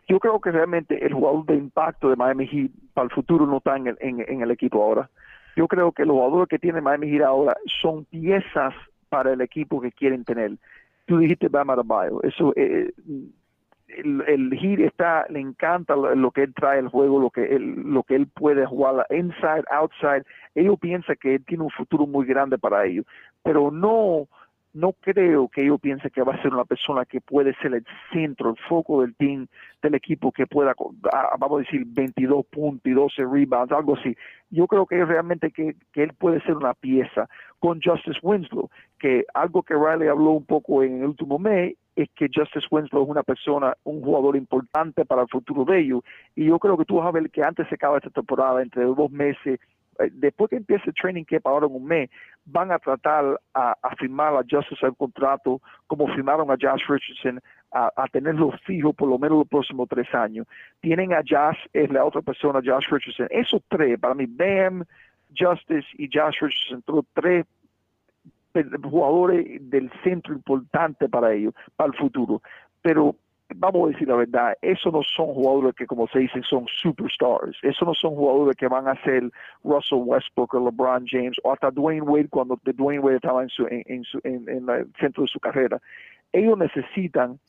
[0.08, 3.58] Yo creo que realmente el jugador de impacto de Miami Heat para el futuro no
[3.58, 5.10] está en el, en el equipo ahora.
[5.56, 8.74] Yo creo que los jugadores que tiene Miami Heat ahora son piezas
[9.10, 10.58] para el equipo que quieren tener
[11.06, 12.91] tú dijiste Bam Adebayo, eso eh,
[13.88, 17.76] el, el está, le encanta lo, lo que él trae al juego, lo que él,
[17.84, 20.26] lo que él puede jugar inside, outside.
[20.56, 23.06] Ellos piensan que él tiene un futuro muy grande para ellos,
[23.43, 24.28] pero no,
[24.76, 27.86] no creo que ellos piensen que va a ser una persona que puede ser el
[28.12, 29.48] centro, el foco del team,
[29.82, 30.76] del equipo, que pueda,
[31.40, 34.16] vamos a decir, 22 puntos y 12 rebounds, algo así.
[34.50, 39.24] Yo creo que realmente que, que él puede ser una pieza con Justice Winslow, que
[39.34, 43.10] algo que Riley habló un poco en el último mes es que Justice Winslow es
[43.10, 46.02] una persona, un jugador importante para el futuro de ellos.
[46.36, 48.84] Y yo creo que tú vas a ver que antes se acaba esta temporada, entre
[48.84, 49.58] dos meses,
[50.12, 52.10] después que empiece el training camp ahora en un mes,
[52.46, 57.40] van a tratar a, a firmar a Justice el contrato como firmaron a Josh Richardson,
[57.72, 60.48] a, a, tenerlo fijo por lo menos los próximos tres años.
[60.82, 63.28] Tienen a Josh, es la otra persona, Josh Richardson.
[63.30, 64.84] Esos tres, para mí, Bam,
[65.38, 67.46] Justice y Josh Richardson, todos tres
[68.84, 72.42] jugadores del centro importante para ellos, para el futuro.
[72.82, 73.16] Pero
[73.58, 77.58] vamos a decir la verdad, esos no son jugadores que, como se dice, son superstars.
[77.62, 79.24] Esos no son jugadores que van a ser
[79.63, 83.65] Russell Westbrook o LeBron James o hasta Dwayne Wade cuando Dwayne Wade estaba en, su,
[83.68, 85.80] en, en, su, en, el centro de su carrera.
[86.34, 87.39] Ellos necesitan,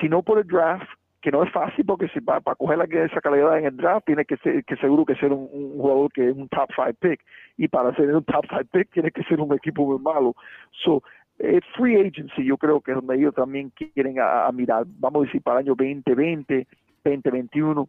[0.00, 0.88] si no por el draft,
[1.20, 4.06] que no es fácil porque si para, para coger la, esa calidad en el draft
[4.06, 6.94] tiene que ser que seguro que ser un, un jugador que es un top five
[6.94, 7.20] pick
[7.58, 10.34] y para ser un top five pick tiene que ser un equipo muy malo
[10.70, 11.02] so
[11.42, 14.84] eh, free agency yo creo que es donde ellos también quieren a, mirar.
[14.98, 16.66] Vamos a decir para el año 2020
[17.02, 17.88] 2021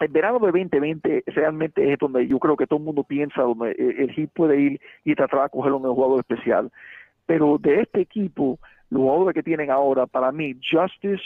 [0.00, 3.72] el verano de 2020 realmente es donde yo creo que todo el mundo piensa donde
[3.72, 6.72] el Heat puede ir y tratar de coger un jugador especial.
[7.26, 11.22] Pero de este equipo los jugadores que tienen ahora para mí Justice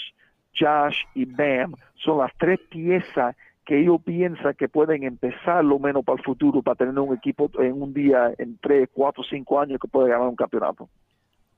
[0.59, 6.05] Josh y Bam son las tres piezas que ellos piensan que pueden empezar lo menos
[6.05, 9.81] para el futuro, para tener un equipo en un día, en tres, cuatro, cinco años
[9.81, 10.88] que puede ganar un campeonato.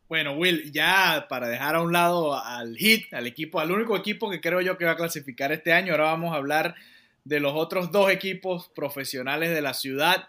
[0.09, 4.31] Bueno, Will, ya para dejar a un lado al Heat, al equipo, al único equipo
[4.31, 6.77] que creo yo que va a clasificar este año, ahora vamos a hablar
[7.25, 10.29] de los otros dos equipos profesionales de la ciudad.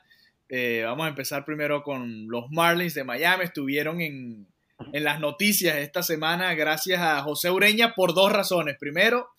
[0.50, 3.44] Eh, vamos a empezar primero con los Marlins de Miami.
[3.44, 4.48] Estuvieron en,
[4.94, 8.78] en las noticias esta semana gracias a José Ureña por dos razones.
[8.80, 9.30] Primero,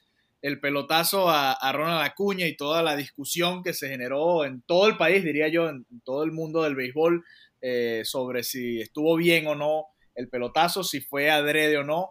[0.41, 4.87] el pelotazo a, a, Ronald Acuña y toda la discusión que se generó en todo
[4.87, 7.25] el país, diría yo, en, todo el mundo del béisbol,
[7.61, 9.87] eh, sobre si estuvo bien o no
[10.19, 12.11] el pelotazo, si fue adrede o no.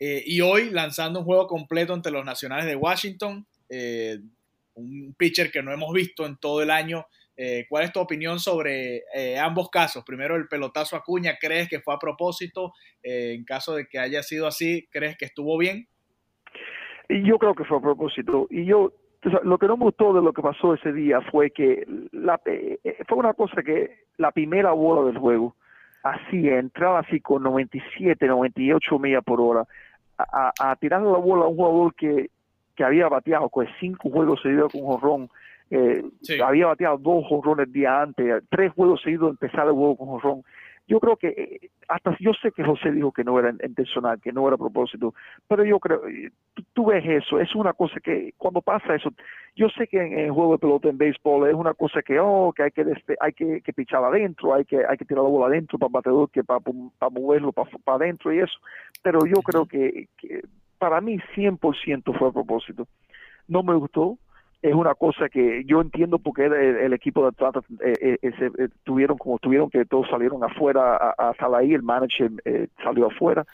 [0.00, 4.18] Eh, y hoy lanzando un juego completo ante los Nacionales de Washington, eh,
[4.74, 8.38] un pitcher que no hemos visto en todo el año eh, ¿Cuál es tu opinión
[8.38, 9.02] sobre
[9.40, 10.04] ambos casos?
[10.04, 12.72] Primero, el pelotazo a Cuña, ¿crees que fue a propósito?
[13.02, 15.88] En caso de que haya sido así, ¿crees que estuvo bien?
[17.08, 18.46] Yo creo que fue a propósito.
[18.50, 18.92] Y yo,
[19.42, 22.40] lo que no me gustó de lo que pasó ese día fue que la,
[23.08, 25.56] fue una cosa que la primera bola del juego,
[26.04, 29.64] así, entraba así con 97, 98 millas por hora,
[30.16, 32.30] a, a, a tirar la bola a un jugador que,
[32.76, 35.28] que había bateado con cinco juegos seguidos con jorrón
[35.70, 36.40] eh, sí.
[36.40, 40.42] Había bateado dos jonrones el día antes, tres juegos seguidos empezar el juego con jonrón.
[40.86, 44.32] Yo creo que, eh, hasta yo sé que José dijo que no era intencional, que
[44.32, 45.14] no era a propósito,
[45.48, 49.10] pero yo creo, eh, tú, tú, ves eso, es una cosa que cuando pasa eso,
[49.56, 52.52] yo sé que en el juego de pelota en béisbol es una cosa que, oh,
[52.54, 55.30] que hay que despe hay que, que pichar adentro, hay que, hay que tirar la
[55.30, 58.58] bola adentro para bateador, que para, para moverlo para, para adentro y eso,
[59.02, 60.42] pero yo creo que, que
[60.78, 62.86] para mí 100% fue a propósito.
[63.48, 64.18] No me gustó,
[64.64, 69.18] es una cosa que yo entiendo porque el, equipo de Atlanta eh, eh, eh, tuvieron
[69.18, 72.30] como tuvieron que todos salieron afuera a, a estar ahí, el manager
[72.82, 73.44] salió afuera,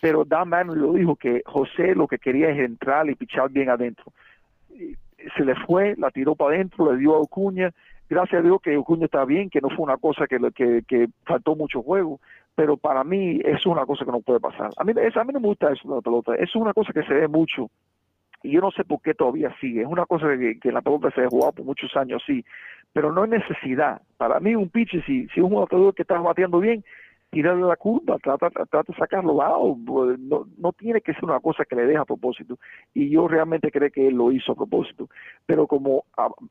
[0.00, 3.70] pero Dan Manuel lo dijo que José lo que quería es entrar y pichar bien
[3.70, 4.12] adentro.
[5.36, 7.70] Se le fue, la tiró para adentro, le dio a Ocuña,
[8.08, 11.08] gracias a Dios que Ocuña está bien, que no fue una cosa que, que, que
[11.24, 12.18] faltó mucho juego,
[12.56, 14.70] pero para mí eso es una cosa que no puede pasar.
[14.76, 17.04] A mí, a mí no me gusta eso de la pelota, es una cosa que
[17.04, 17.70] se ve mucho
[18.42, 19.82] y yo no sé por qué todavía sigue.
[19.82, 22.44] Es una cosa que, que la pelota se ha jugado por muchos años, sí,
[22.92, 24.00] pero no hay necesidad.
[24.16, 26.84] Para mí, un pitcher, si, si un jugador que está bateando bien,
[27.30, 29.76] tirarle la curva, trata, trata de sacarlo lado,
[30.18, 32.58] no, no tiene que ser una cosa que le deja a propósito.
[32.92, 35.08] Y yo realmente creo que él lo hizo a propósito.
[35.46, 36.04] Pero como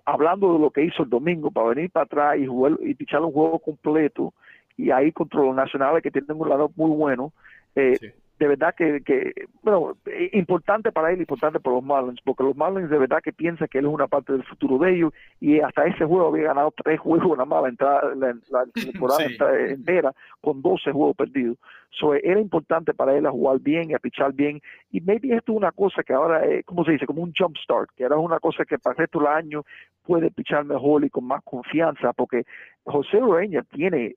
[0.06, 3.22] hablando de lo que hizo el domingo, para venir para atrás y jugar y pichar
[3.22, 4.34] un juego completo,
[4.78, 7.34] y ahí contra los nacionales que tienen un lado muy bueno,
[7.76, 8.08] eh, sí
[8.40, 9.98] de verdad que, que, bueno,
[10.32, 13.80] importante para él, importante para los Marlins, porque los Marlins de verdad que piensan que
[13.80, 17.02] él es una parte del futuro de ellos y hasta ese juego había ganado tres
[17.02, 19.38] juegos nada más la, entrada, la, la temporada sí.
[19.68, 21.58] entera con 12 juegos perdidos.
[21.92, 25.52] So, era importante para él a jugar bien y a pichar bien y maybe esto
[25.52, 27.06] es una cosa que ahora, es, ¿cómo se dice?
[27.06, 29.66] Como un jump start, que era una cosa que para el resto del año
[30.06, 32.46] puede pichar mejor y con más confianza, porque
[32.84, 34.16] José Ureña tiene eh,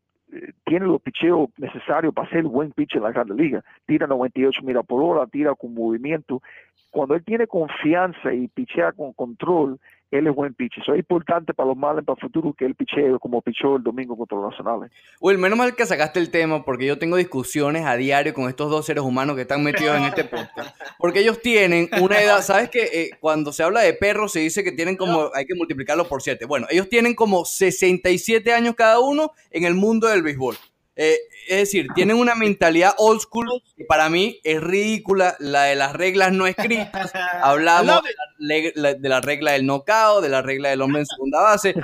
[0.64, 3.64] tiene los picheos necesarios para ser buen pitcher en la Grande Liga.
[3.86, 6.42] Tira 98 mira por hora, tira con movimiento.
[6.90, 9.78] Cuando él tiene confianza y pichea con control,
[10.12, 10.82] él es buen pitcher.
[10.82, 13.82] Eso es importante para los Marlins para el futuro que él pichee como pichó el
[13.82, 14.92] domingo contra los Nacionales.
[15.20, 18.70] Will, menos mal que sacaste el tema porque yo tengo discusiones a diario con estos
[18.70, 20.76] dos seres humanos que están metidos en este podcast.
[20.98, 24.62] Porque ellos tienen una edad, ¿sabes que eh, cuando se habla de perros se dice
[24.62, 26.44] que tienen como, hay que multiplicarlo por 7.
[26.44, 30.56] Bueno, ellos tienen como 67 años cada uno en el mundo del béisbol.
[30.94, 35.74] Eh, es decir, tienen una mentalidad old school que para mí es ridícula, la de
[35.74, 37.12] las reglas no escritas.
[37.42, 38.02] Hablamos
[38.38, 41.74] de la, de la regla del knockout, de la regla del hombre en segunda base.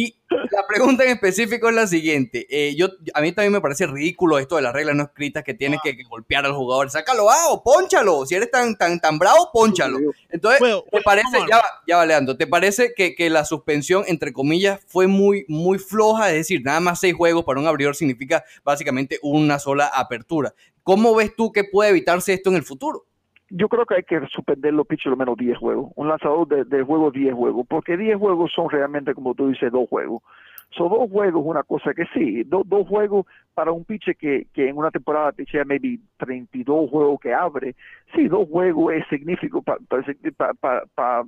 [0.00, 2.46] Y la pregunta en específico es la siguiente.
[2.50, 5.54] Eh, yo, a mí también me parece ridículo esto de las reglas no escritas que
[5.54, 6.88] tienes que, que golpear al jugador.
[6.88, 8.24] Sácalo, ah, o ponchalo.
[8.24, 9.98] Si eres tan, tan, tan bravo, ponchalo.
[10.30, 10.60] Entonces,
[10.92, 15.08] ¿te parece, ya, ya va, Leandro, ¿te parece que, que la suspensión, entre comillas, fue
[15.08, 16.28] muy, muy floja?
[16.28, 20.54] Es decir, nada más seis juegos para un abridor significa básicamente una sola apertura.
[20.84, 23.04] ¿Cómo ves tú que puede evitarse esto en el futuro?
[23.50, 25.90] Yo creo que hay que suspender los pitchers lo menos 10 juegos.
[25.96, 27.66] Un lanzador de, de juego 10 juegos.
[27.68, 30.22] Porque 10 juegos son realmente, como tú dices, dos juegos.
[30.70, 32.42] Son dos juegos, una cosa que sí.
[32.44, 37.18] do- dos juegos para un pitcher que, que en una temporada pichea maybe 32 juegos
[37.20, 37.74] que abre.
[38.14, 41.24] Sí, dos juegos es significativo para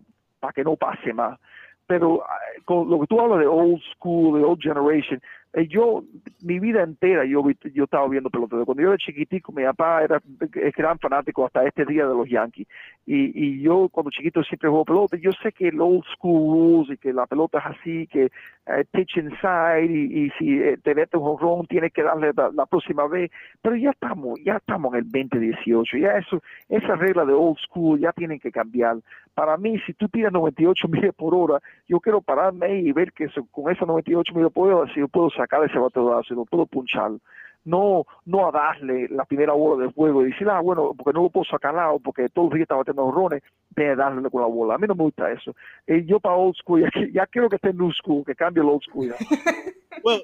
[0.54, 1.38] que no pase más.
[1.87, 5.20] Pero ah, con lo que tú hablas de old school, de old generation,
[5.69, 6.05] yo,
[6.43, 7.43] mi vida entera, yo,
[7.75, 8.57] yo estaba viendo pelota.
[8.65, 10.23] Cuando yo era chiquitico, mi papá era
[10.77, 12.69] gran fanático hasta este día de los Yankees.
[13.05, 15.17] Y, y yo, cuando chiquito, siempre juego pelota.
[15.17, 18.31] Yo sé que el old school rules y que la pelota es así, que
[18.67, 23.09] eh, pitch inside y, si eh, te mete un jonrón, tienes que darle la, próxima
[23.09, 23.31] vez.
[23.61, 25.97] Pero ya estamos, ya estamos en el 2018.
[25.99, 28.99] Ya eso, esa regla de old school ya tienen que cambiar.
[29.35, 33.25] Para mí, si tú tiras 98 millas por hora, yo quiero pararme y ver que
[33.25, 36.44] eso- con esas 98 millas por hora, si yo puedo sacar ese bateador, si lo
[36.44, 37.12] puedo punchar.
[37.62, 41.24] No, no a darle la primera bola del juego y decir, ah, bueno, porque no
[41.24, 44.48] lo puedo sacar lado, porque todos los días está batiendo horrones, de darle con la
[44.48, 44.74] bola.
[44.74, 45.55] A mí no me gusta eso.
[45.87, 48.68] Eh, yo para old school, ya, ya quiero que esté new school, que cambie el
[48.68, 49.09] old school.
[49.09, 49.16] ya.
[50.03, 50.22] Well,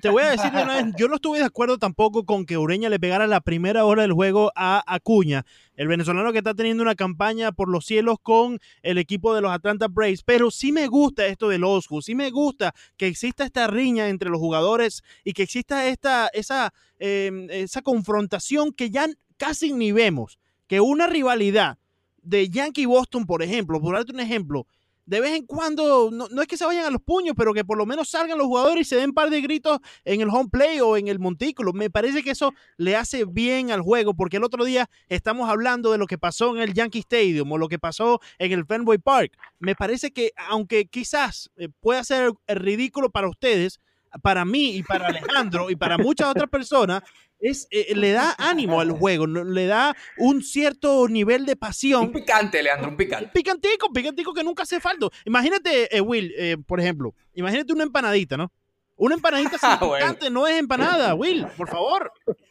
[0.00, 2.56] te- voy a decir de una vez, yo no estuve de acuerdo tampoco con que
[2.58, 6.82] Ureña le pegara la primera hora del juego a Acuña, el venezolano que está teniendo
[6.82, 10.86] una campaña por los cielos con el equipo de los Atlanta Braves, pero sí me
[10.86, 15.32] gusta esto del school, sí me gusta que exista esta riña entre los jugadores y
[15.32, 21.78] que exista esta, esa, eh, esa confrontación que ya casi ni vemos, que una rivalidad
[22.22, 24.66] de Yankee Boston, por ejemplo, por darte un ejemplo,
[25.06, 27.64] de vez en cuando, no, no es que se vayan a los puños, pero que
[27.64, 30.28] por lo menos salgan los jugadores y se den un par de gritos en el
[30.28, 31.72] home play o en el montículo.
[31.72, 35.92] Me parece que eso le hace bien al juego, porque el otro día estamos hablando
[35.92, 38.98] de lo que pasó en el Yankee Stadium o lo que pasó en el Fenway
[38.98, 39.38] Park.
[39.60, 43.80] Me parece que, aunque quizás eh, pueda ser ridículo para ustedes,
[44.22, 47.02] para mí y para Alejandro y para muchas otras personas,
[47.40, 51.58] es, eh, le da ánimo al juego, no- le da un cierto nivel de Un
[51.58, 53.30] pasión picante, Leandro, un picante.
[53.32, 55.06] picantico, picantico que nunca hace falta.
[55.24, 58.50] Imagínate, eh, Will, eh, por ejemplo, imagínate una empanadita, ¿no?
[58.98, 59.96] Una empanadita sin bueno.
[60.06, 62.10] picante no es empanada, Will, por favor.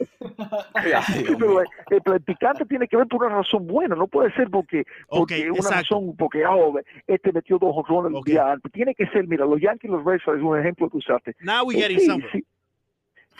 [0.82, 4.32] Pero, eh, eh, pero el picante tiene que ver por una razón buena, no puede
[4.34, 5.74] ser porque, porque una exacto.
[5.96, 8.26] razón, porque oh, este metió dos honrones el Ok.
[8.26, 8.72] día antes.
[8.72, 11.34] Tiene que ser, mira, los Yankees y los Red Sox es un ejemplo que usaste.
[11.40, 12.44] Now we Eh, getting sí, sí.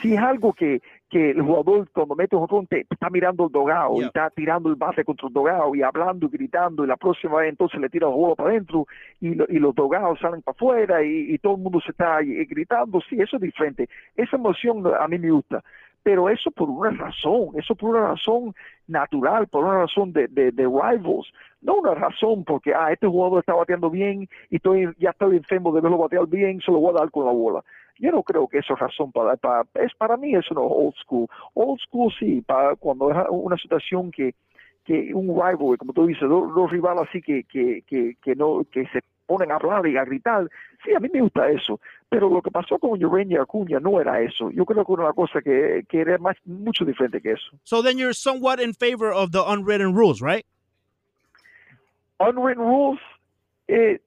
[0.03, 3.53] Si es algo que, que el jugador cuando mete un honrón te está mirando el
[3.53, 6.97] dogado y está tirando el base contra el dogado y hablando y gritando y la
[6.97, 8.87] próxima vez entonces le tira el juego para adentro
[9.21, 12.21] y, lo- y los dogados salen para afuera y, y todo el mundo se está
[12.23, 13.89] eh, gritando, sí, eso es diferente.
[14.17, 15.63] Esa emoción a mí me gusta.
[16.03, 18.55] Pero eso por una razón, eso por una razón
[18.87, 23.41] natural, por una razón de, de, de rivals, no una razón porque, ah, este jugador
[23.41, 26.91] está bateando bien y estoy, ya estoy enfermo de verlo batear bien, se lo voy
[26.95, 27.65] a dar con la bola.
[27.99, 30.73] Yo no creo que eso es razón para, para es para mí eso no es
[30.73, 31.27] old school.
[31.55, 34.35] Old school sí, para cuando es una situación que,
[34.85, 38.65] que un rival, como tú dices, dos, dos rivales así que, que, que, que no,
[38.71, 40.49] que se ponen a hablar y a gritar,
[40.85, 41.81] sí, a mí me gusta eso.
[42.09, 44.51] Pero lo que pasó con y Acuña no era eso.
[44.51, 47.51] Yo creo que era una cosa que, que era más, mucho diferente que eso.
[47.65, 50.47] So then you're somewhat in favor of the unwritten rules, right?
[52.21, 53.01] Unwritten rules,
[53.69, 53.99] eh,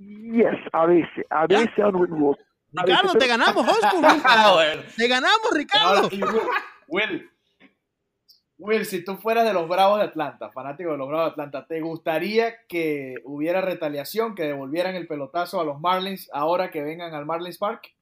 [0.00, 2.38] yes, a veces, a veces unwritten rules.
[2.72, 3.92] Ricardo, te ganamos, Oscar.
[4.24, 4.82] Ah, bueno.
[4.96, 6.08] Te ganamos, Ricardo.
[6.10, 6.20] Y
[6.88, 7.30] Will,
[8.58, 11.66] Will, si tú fueras de los Bravos de Atlanta, fanático de los Bravos de Atlanta,
[11.66, 17.14] ¿te gustaría que hubiera retaliación, que devolvieran el pelotazo a los Marlins ahora que vengan
[17.14, 17.94] al Marlins Park?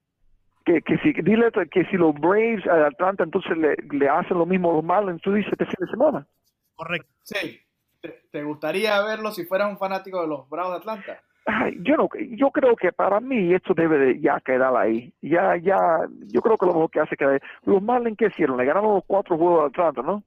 [0.67, 4.45] que, que si dile que si los Braves a Atlanta entonces le, le hacen lo
[4.45, 6.27] mismo a los Marlins, tú dices este fin de semana.
[6.75, 7.09] Correcto.
[7.23, 7.61] Sí.
[8.01, 11.23] ¿Te, te gustaría verlo si fueras un fanático de los Bravos de Atlanta?
[11.47, 15.13] Ay, yo no, yo creo que para mí esto debe de ya quedar ahí.
[15.23, 15.79] Ya, ya,
[16.27, 19.05] yo creo que lo mejor que hace que los Marlins que hicieron, le ganaron los
[19.07, 20.25] cuatro juegos a Atlanta, ¿no?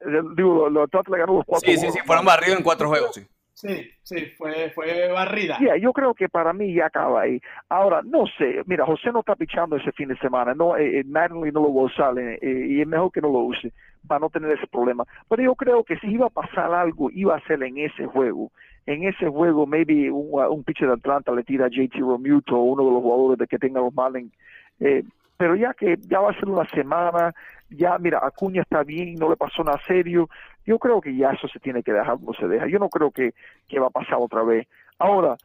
[0.00, 1.68] Eh, Digo, los Atlanta le ganaron los cuatro.
[1.68, 1.94] Sí, sí, juegos.
[1.94, 3.26] sí, fueron barridos en cuatro juegos, sí.
[3.56, 5.56] Sí, sí, fue, fue barrida.
[5.58, 7.40] Yeah, yo creo que para mí ya acaba ahí.
[7.70, 11.04] Ahora, no sé, mira, José no está pichando ese fin de semana, no, eh, eh,
[11.06, 13.72] no lo va a usar eh, y es mejor que no lo use
[14.06, 15.04] para no tener ese problema.
[15.30, 18.50] Pero yo creo que si iba a pasar algo, iba a ser en ese juego.
[18.86, 22.84] En ese juego, maybe un, un pitcher de Atlanta le tira a JT Romuto, uno
[22.84, 24.32] de los jugadores de que tenga los Marlins.
[24.80, 25.02] Eh,
[25.36, 27.34] pero ya que ya va a ser una semana,
[27.68, 30.28] ya mira, Acuña está bien, no le pasó nada serio,
[30.64, 32.66] yo creo que ya eso se tiene que dejar, no se deja.
[32.66, 33.34] Yo no creo que,
[33.68, 34.66] que va a pasar otra vez.
[34.98, 35.36] Ahora,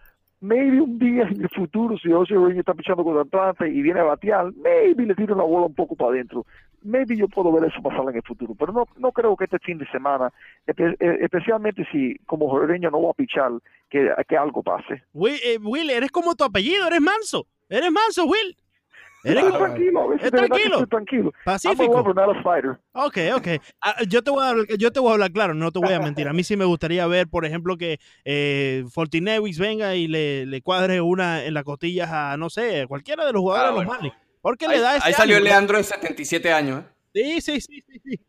[0.42, 4.00] maybe un día en el futuro, si José Reyes está pichando con Atlanta y viene
[4.00, 6.46] a batear, maybe le tira una bola un poco para adentro.
[6.84, 9.60] Maybe yo puedo ver eso pasar en el futuro, pero no, no creo que este
[9.60, 10.34] fin de semana,
[10.66, 13.52] eh, especialmente si como Jorreño no va a pichar,
[13.90, 15.04] que, que algo pase.
[15.14, 17.46] Will, eh, Will, eres como tu apellido, eres manso.
[17.70, 18.58] Eres manso, Will.
[19.24, 21.26] Eres tranquilo, Es tranquilo.
[21.26, 21.98] I'm a pacífico.
[21.98, 22.80] lover, not a fighter.
[22.94, 23.48] Ok, ok.
[23.82, 25.94] Ah, yo, te voy a, hablar- yo te voy a hablar claro, no te voy
[25.94, 26.28] a mentir.
[26.28, 30.62] A mí sí me gustaría ver, por ejemplo, que eh, Fortinewix venga y le, le
[30.62, 33.88] cuadre una en las costillas a, no sé, cualquiera de los jugadores Ah, de los.
[33.94, 34.16] Marlins.
[34.42, 35.50] Porque Ahí, le da ese ahí salió ánimo.
[35.50, 36.84] Leandro de 77 años.
[37.14, 37.42] ¿eh?
[37.42, 38.20] Sí, sí, sí, sí, sí.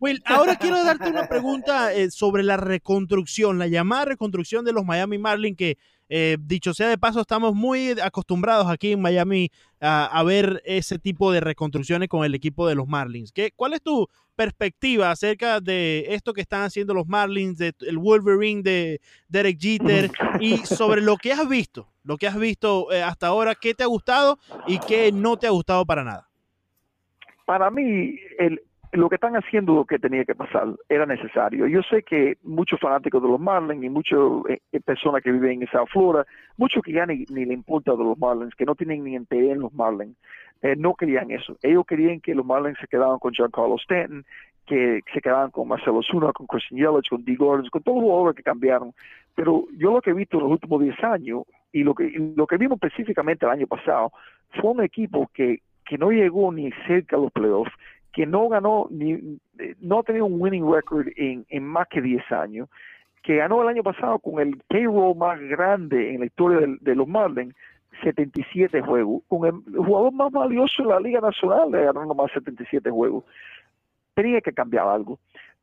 [0.00, 4.84] Will, ahora quiero darte una pregunta eh, sobre la reconstrucción, la llamada reconstrucción de los
[4.84, 5.76] Miami Marlins, que
[6.08, 9.50] eh, dicho sea de paso, estamos muy acostumbrados aquí en Miami
[9.80, 13.32] a, a ver ese tipo de reconstrucciones con el equipo de los Marlins.
[13.32, 17.98] ¿Qué, ¿Cuál es tu perspectiva acerca de esto que están haciendo los Marlins, de el
[17.98, 23.02] Wolverine de Derek Jeter y sobre lo que has visto, lo que has visto eh,
[23.02, 26.28] hasta ahora, qué te ha gustado y qué no te ha gustado para nada?
[27.48, 28.60] para mí, el,
[28.92, 31.66] lo que están haciendo lo que tenía que pasar era necesario.
[31.66, 34.18] Yo sé que muchos fanáticos de los Marlins y muchas
[34.84, 36.26] personas que viven en South Florida,
[36.56, 39.52] muchos que ya ni, ni le importa de los Marlins, que no tienen ni interés
[39.52, 40.16] en los Marlins,
[40.62, 41.56] eh, no querían eso.
[41.62, 44.24] Ellos querían que los Marlins se quedaran con Giancarlo Stanton,
[44.66, 47.34] que se quedaban con Marcelo Zuna, con Christian Yelich, con D.
[47.36, 48.92] Gordon, con todos los jugadores que cambiaron.
[49.34, 52.46] Pero yo lo que he visto en los últimos 10 años y lo que, lo
[52.46, 54.12] que vimos específicamente el año pasado
[54.60, 57.72] fue un equipo que, que no llegó ni cerca a los playoffs,
[58.18, 59.38] que no ganó, ni
[59.78, 62.68] no ha tenido un winning record en, en más que 10 años,
[63.22, 66.96] que ganó el año pasado con el payroll más grande en la historia de, de
[66.96, 67.54] los Marlins,
[68.02, 72.90] 77 juegos, con el jugador más valioso de la Liga Nacional, le ganó nomás 77
[72.90, 73.22] juegos.
[74.14, 75.20] Tenía que cambiar algo.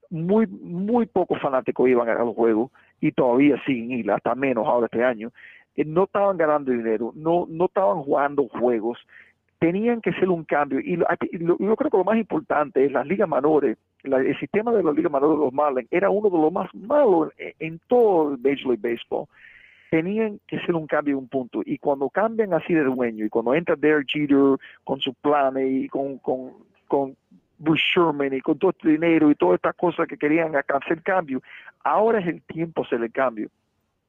[0.09, 4.85] Muy, muy pocos fanáticos iban a los juegos y todavía siguen ir, hasta menos ahora
[4.85, 5.33] este año.
[5.75, 8.97] Eh, no estaban ganando dinero, no, no estaban jugando juegos,
[9.59, 10.79] tenían que hacer un cambio.
[10.79, 14.37] Y lo, lo- yo creo que lo más importante es las ligas menores, la- el
[14.39, 17.79] sistema de las ligas menores de los Marlins era uno de los más malos en,
[17.87, 19.27] todo el Major League Baseball.
[19.89, 21.61] Tenían que hacer un cambio en un punto.
[21.65, 25.87] Y cuando cambian así de dueño, y cuando entra Derek Jeter con sus planes y
[25.87, 26.51] con, con,
[26.87, 27.15] con
[27.57, 31.41] Bruce Sherman y con todo este dinero y todas estas cosas que querían hacer cambio,
[31.83, 33.49] ahora es el tiempo de hacer el cambio.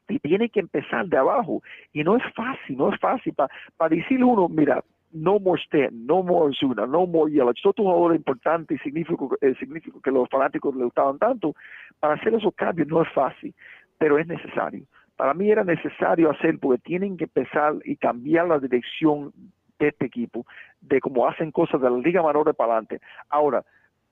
[0.09, 1.63] Y tiene que empezar de abajo.
[1.93, 3.35] Y no es fácil, no es fácil.
[3.35, 4.83] Para decirle uno, mira,
[5.13, 9.55] no more Stanton, no more Zuna, no more Yelich, todos jugadores importantes y significó, eh,
[10.03, 11.55] que los fanáticos le gustaban tanto,
[12.01, 13.55] para hacer esos cambios no es fácil,
[13.99, 14.85] pero es necesario.
[15.17, 19.33] Para mí era necesario hacer porque tienen que empezar y cambiar la dirección
[19.79, 20.47] de este equipo,
[20.81, 23.01] de cómo hacen cosas de la Liga Menor para adelante.
[23.29, 23.65] Ahora,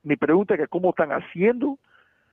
[0.03, 1.79] mi pregunta es que cómo están haciendo,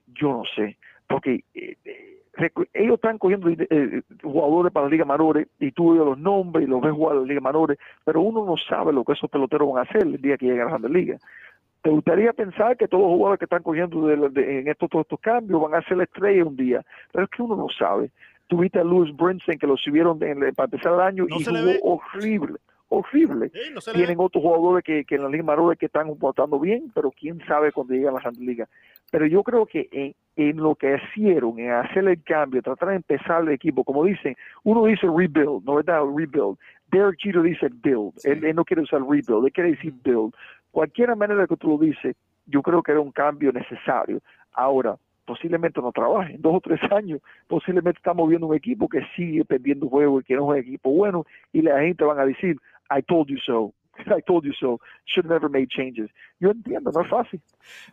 [0.08, 0.78] yo no sé,
[1.12, 6.06] porque eh, eh, ellos están cogiendo eh, jugadores para la Liga Menores y tú oyes
[6.06, 9.04] los nombres y los ves jugar en la Liga Menores, pero uno no sabe lo
[9.04, 11.18] que esos peloteros van a hacer el día que lleguen a la Grande Liga.
[11.82, 15.04] ¿Te gustaría pensar que todos los jugadores que están cogiendo de, de- en estos, todos
[15.06, 16.84] estos cambios van a ser la estrella un día?
[17.12, 18.12] Pero es que uno no sabe.
[18.48, 21.58] Tuviste a Louis Brinson que lo subieron en- para empezar el año No y jugó
[21.82, 22.58] horrible,
[22.90, 23.50] horrible.
[23.50, 26.92] Sí, no Tienen otros jugadores que, que en la Liga Menores que están votando bien,
[26.94, 28.68] pero quién sabe cuando llegan a la Grande Liga.
[29.12, 32.96] Pero yo creo que en, en lo que hicieron, en hacer el cambio, tratar de
[32.96, 36.02] empezar el equipo, como dicen, uno dice rebuild, ¿no verdad?
[36.02, 36.58] Rebuild.
[36.92, 38.14] Derek Jeter dice build.
[38.24, 40.34] Él, él no quiere usar rebuild, él quiere decir build.
[40.72, 42.16] Cualquier manera que tú lo dices,
[42.48, 44.20] yo creo que era un cambio necesario.
[44.54, 44.96] Ahora,
[45.26, 46.36] posiblemente no trabaje.
[46.36, 50.26] En dos o tres años, posiblemente estamos viendo un equipo que sigue perdiendo juegos y
[50.26, 52.58] que no es un equipo bueno y la gente van a decir,
[52.90, 53.74] I told you so.
[54.18, 54.80] I told you so.
[55.06, 56.10] Should never made changes.
[56.40, 57.42] Yo entiendo, no es fácil.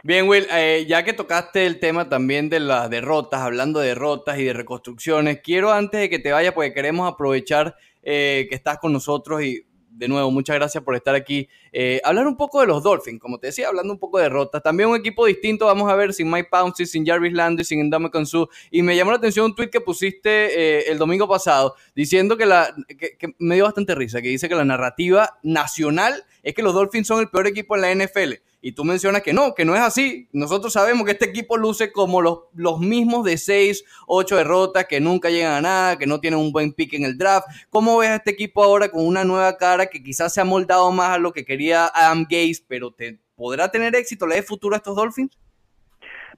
[0.02, 4.38] Bien, Will, eh, ya que tocaste el tema también de las derrotas, hablando de derrotas
[4.38, 8.78] y de reconstrucciones, quiero antes de que te vaya, porque queremos aprovechar eh, que estás
[8.78, 9.64] con nosotros y
[9.98, 11.48] de nuevo, muchas gracias por estar aquí.
[11.72, 14.62] Eh, hablar un poco de los Dolphins, como te decía, hablando un poco de derrotas.
[14.62, 18.10] También un equipo distinto, vamos a ver, sin Mike Pouncey, sin Jarvis Landry, sin Ndame
[18.10, 18.48] Kansu.
[18.70, 22.46] Y me llamó la atención un tweet que pusiste eh, el domingo pasado, diciendo que,
[22.46, 26.74] la, que me dio bastante risa, que dice que la narrativa nacional es que los
[26.74, 28.34] Dolphins son el peor equipo en la NFL.
[28.60, 30.28] Y tú mencionas que no, que no es así.
[30.32, 35.00] Nosotros sabemos que este equipo luce como los, los mismos de 6, 8 derrotas, que
[35.00, 37.46] nunca llegan a nada, que no tienen un buen pick en el draft.
[37.70, 40.90] ¿Cómo ves a este equipo ahora con una nueva cara que quizás se ha moldado
[40.90, 44.26] más a lo que quería Adam Gaze, pero te, ¿podrá tener éxito?
[44.26, 45.38] ¿Le es futuro a estos Dolphins?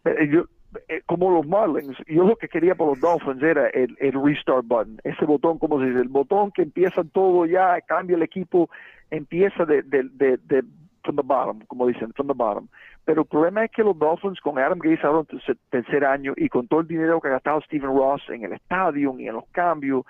[0.05, 0.45] Eh, yo,
[0.89, 4.65] eh, como los Marlins, yo lo que quería por los Dolphins era el, el restart
[4.67, 8.71] button, ese botón, como se dice, el botón que empieza todo ya, cambia el equipo,
[9.11, 10.63] empieza de, de, de, de
[11.03, 12.69] from the bottom, como dicen, from the bottom.
[13.05, 16.35] Pero el problema es que los Dolphins con Adam Gase ahora en su tercer año
[16.37, 19.35] y con todo el dinero que ha gastado Steven Ross en el estadio y en
[19.35, 20.05] los cambios,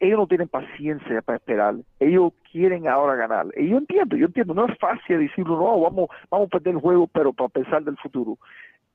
[0.00, 1.76] ellos no tienen paciencia para esperar.
[2.00, 3.46] Ellos quieren ahora ganar.
[3.56, 6.80] Y yo entiendo, yo entiendo, no es fácil decirlo, no, vamos, vamos a perder el
[6.80, 8.36] juego, pero para pensar del futuro.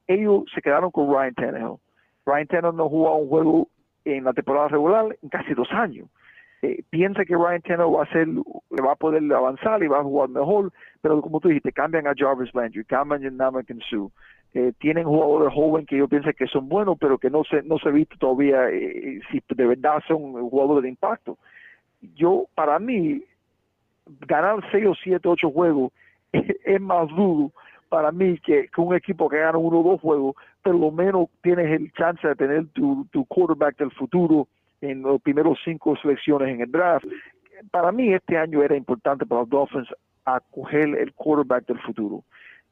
[0.05, 1.77] Ellos se quedaron con Ryan Tannehill.
[2.25, 3.67] Ryan Tannehill no jugó un juego
[4.03, 6.09] en la temporada regular en casi dos años.
[6.61, 10.03] Eh, piensa que Ryan Tannehill va a ser, va a poder avanzar y va a
[10.03, 14.09] jugar mejor, pero como tú dijiste, cambian a Jarvis Landry, cambian a Namakan Sue,
[14.55, 17.77] eh, tienen jugadores jóvenes que yo pienso que son buenos, pero que no se no
[17.77, 21.37] se visto todavía eh, si de verdad son jugadores de impacto.
[22.15, 23.23] Yo, para mí,
[24.27, 25.91] ganar 6 o 7, 8 juegos
[26.31, 27.51] es más duro
[27.89, 31.29] para mí que, que, un equipo que gana uno o dos juegos, pero lo menos
[31.41, 34.47] tienes el chance de tener tu, tu quarterback del futuro
[34.81, 37.05] en los primeros cinco selecciones en el draft.
[37.71, 39.89] Para mí este año era importante para los Dolphins
[40.25, 42.23] acoger el quarterback del futuro.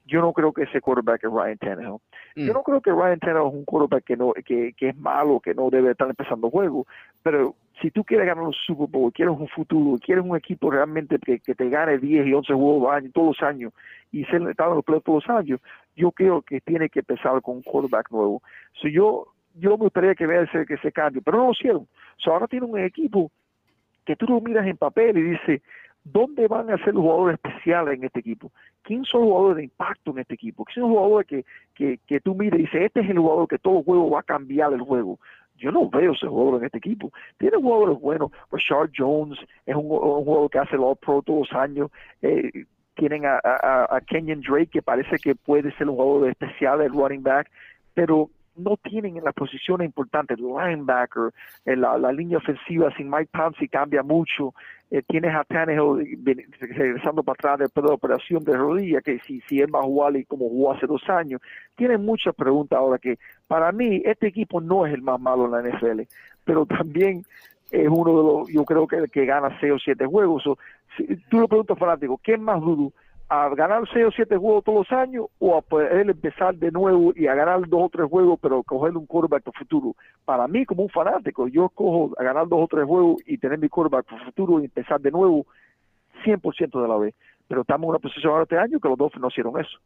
[0.07, 1.97] Yo no creo que ese quarterback es Ryan Tannehill.
[2.35, 2.45] Mm.
[2.45, 5.39] Yo no creo que Ryan Tannehill es un quarterback que, no, que, que es malo,
[5.39, 6.85] que no debe estar empezando juego,
[7.23, 11.17] pero si tú quieres ganar un Super Bowl, quieres un futuro, quieres un equipo realmente
[11.19, 13.73] que, que te gane 10 y 11 juegos todos los años
[14.11, 15.59] y ser estado en los playoffs todos los años,
[15.95, 18.41] yo creo que tiene que empezar con un quarterback nuevo.
[18.73, 21.87] So yo yo me gustaría que vea ese, que ese cambio, pero no lo hicieron.
[22.25, 23.31] Ahora tiene un equipo
[24.05, 25.61] que tú lo miras en papel y dices,
[26.03, 28.51] ¿dónde van a ser los jugadores especiales en este equipo?
[28.83, 30.65] ¿Quién son los jugadores de impacto en este equipo?
[30.65, 33.47] ¿Quién son los jugadores que, que, que tú miras y dices, este es el jugador
[33.47, 35.19] que todo juego va a cambiar el juego?
[35.57, 37.11] Yo no veo ese jugador en este equipo.
[37.37, 38.29] Tiene jugadores buenos.
[38.51, 41.91] Rashard Jones es un, un jugador que hace el All-Pro todos los años.
[42.21, 46.81] Eh, tienen a, a, a Kenyon Drake, que parece que puede ser un jugador especial,
[46.81, 47.49] el running back,
[47.93, 51.31] pero no tienen en las posiciones importantes, linebacker,
[51.65, 54.53] en la, la, línea ofensiva sin Mike Pouncey cambia mucho,
[54.91, 56.19] eh, tienes a Tannehill
[56.59, 59.83] regresando para atrás después de la operación de rodilla, que si, si él va a
[59.83, 61.41] jugar y como jugó hace dos años,
[61.75, 65.51] tienen muchas preguntas ahora que para mí este equipo no es el más malo en
[65.51, 66.01] la NFL,
[66.43, 67.23] pero también
[67.71, 70.57] es uno de los, yo creo que que gana seis o siete juegos, o,
[70.95, 72.93] si, tú le preguntas fanático, ¿qué es más duro?
[73.27, 77.11] A ganar 6 o 7 juegos todos los años o a poder empezar de nuevo
[77.15, 79.95] y a ganar dos o tres juegos pero coger un quarterback futuro.
[80.25, 83.57] Para mí como un fanático, yo cojo a ganar dos o tres juegos y tener
[83.57, 85.45] mi quarterback futuro y empezar de nuevo
[86.23, 87.15] 100% de la vez.
[87.47, 89.77] Pero estamos en una posición ahora este año que los dos no hicieron eso.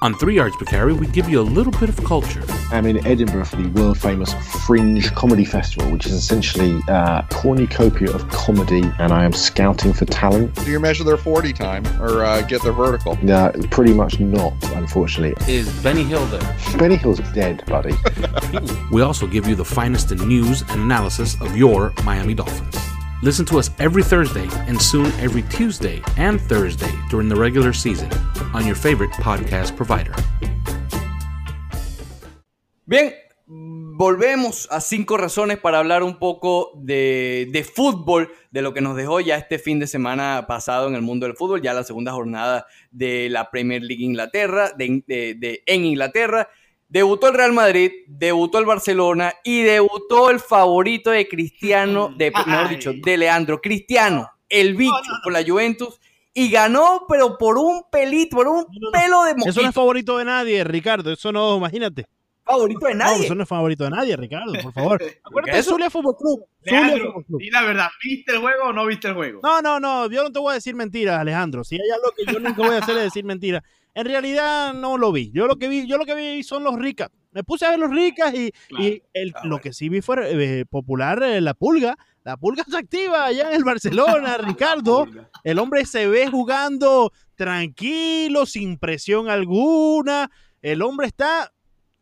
[0.00, 2.44] On Three Yards Per Carry, we give you a little bit of culture.
[2.70, 4.32] I'm in Edinburgh for the world famous
[4.64, 10.04] Fringe Comedy Festival, which is essentially a cornucopia of comedy, and I am scouting for
[10.04, 10.54] talent.
[10.54, 13.18] Do you measure their 40 time or uh, get their vertical?
[13.22, 15.34] No, pretty much not, unfortunately.
[15.52, 16.56] Is Benny Hill there?
[16.78, 17.94] Benny Hill's dead, buddy.
[18.90, 22.76] We also give you the finest in news and analysis of your Miami Dolphins.
[23.20, 28.08] Listen to us every Thursday and soon every Tuesday and Thursday during the regular season
[28.54, 30.14] on your favorite podcast provider.
[32.86, 33.12] Bien,
[33.48, 38.96] volvemos a cinco razones para hablar un poco de, de fútbol, de lo que nos
[38.96, 42.12] dejó ya este fin de semana pasado en el mundo del fútbol, ya la segunda
[42.12, 46.48] jornada de la Premier League Inglaterra, de, de- en Inglaterra.
[46.88, 52.68] Debutó el Real Madrid, debutó el Barcelona y debutó el favorito de Cristiano, de, mejor
[52.70, 56.00] dicho, de Leandro, Cristiano, el bicho con la Juventus.
[56.32, 60.24] Y ganó, pero por un pelito, por un pelo de Eso no es favorito de
[60.24, 61.12] nadie, Ricardo.
[61.12, 62.06] Eso no, imagínate.
[62.44, 63.24] favorito de No, nadie.
[63.24, 65.02] eso no es favorito de nadie, Ricardo, por favor.
[65.24, 65.70] Acuérdate eso?
[65.72, 66.46] Zulia Fútbol Club.
[66.64, 67.40] Zulia Leandro, Fútbol Club.
[67.40, 69.40] di la verdad, ¿viste el juego o no viste el juego?
[69.42, 71.64] No, no, no, yo no te voy a decir mentiras, Alejandro.
[71.64, 73.62] Si hay algo que yo nunca voy a hacer es decir mentiras.
[73.98, 75.30] En realidad no lo vi.
[75.32, 77.08] Yo lo que vi, yo lo que vi son los ricas.
[77.32, 80.16] Me puse a ver los ricas y, y el- Ah, lo que sí vi fue
[80.60, 81.96] eh, popular eh, la pulga.
[82.24, 85.06] La pulga se activa allá en el Barcelona, Ricardo.
[85.44, 90.30] El hombre se ve jugando tranquilo, sin presión alguna.
[90.62, 91.52] El hombre está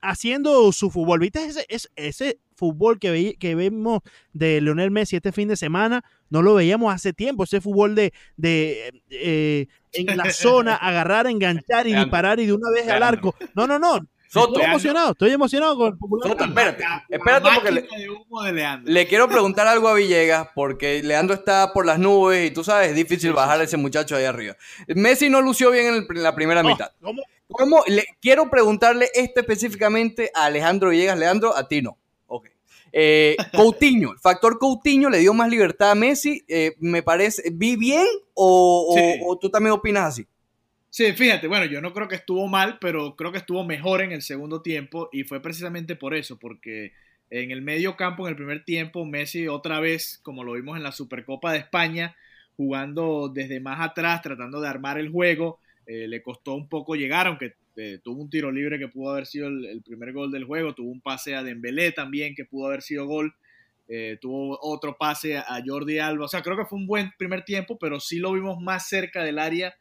[0.01, 1.21] haciendo su fútbol.
[1.21, 4.01] ¿Viste ese, ese, ese fútbol que, veí- que vemos
[4.33, 6.05] de Lionel Messi este fin de semana?
[6.31, 7.45] No lo veíamos hace tiempo.
[7.45, 12.53] Ese fútbol de, de eh, en la zona, agarrar, enganchar y Leandro, disparar y de
[12.53, 13.35] una vez al arco.
[13.55, 14.01] No, no, no.
[14.29, 14.55] Soto.
[14.55, 16.29] Estoy emocionado, estoy emocionado con el popular.
[16.31, 17.71] Soto, espérate, espérate porque
[18.85, 22.91] le, quiero preguntar algo a Villegas porque Leandro está por las nubes y tú sabes,
[22.91, 24.57] es difícil bajar a ese muchacho ahí arriba.
[24.89, 26.91] Messi no lució bien en, el- en la primera No, mitad.
[27.01, 27.23] ¿cómo?
[27.49, 27.85] ¿Cómo?
[27.87, 31.17] Le, quiero preguntarle esto específicamente a Alejandro Villegas.
[31.19, 31.97] Leandro, a ti no.
[32.99, 36.43] Eh, Coutinho, el factor Coutinho le dio más libertad a Messi.
[36.49, 39.21] eh, me parece, ¿vi bien o, o- Sí.
[39.27, 40.27] o tú también opinas así?
[40.89, 44.13] Sí, fíjate, bueno, yo no creo que estuvo mal, pero creo que estuvo mejor en
[44.13, 46.93] el segundo tiempo y fue precisamente por eso, porque
[47.29, 50.83] en el medio campo, en el primer tiempo, Messi otra vez, como lo vimos en
[50.83, 52.17] la Supercopa de España,
[52.57, 57.27] jugando desde más atrás, tratando de armar el juego, eh, le costó un poco llegar,
[57.27, 60.45] aunque eh, tuvo un tiro libre que pudo haber sido el, el primer gol del
[60.45, 63.35] juego, tuvo un pase a Dembélé también que pudo haber sido gol,
[63.89, 67.45] eh, tuvo otro pase a Jordi Alba, o sea, creo que fue un buen primer
[67.45, 69.77] tiempo, pero sí lo vimos más cerca del área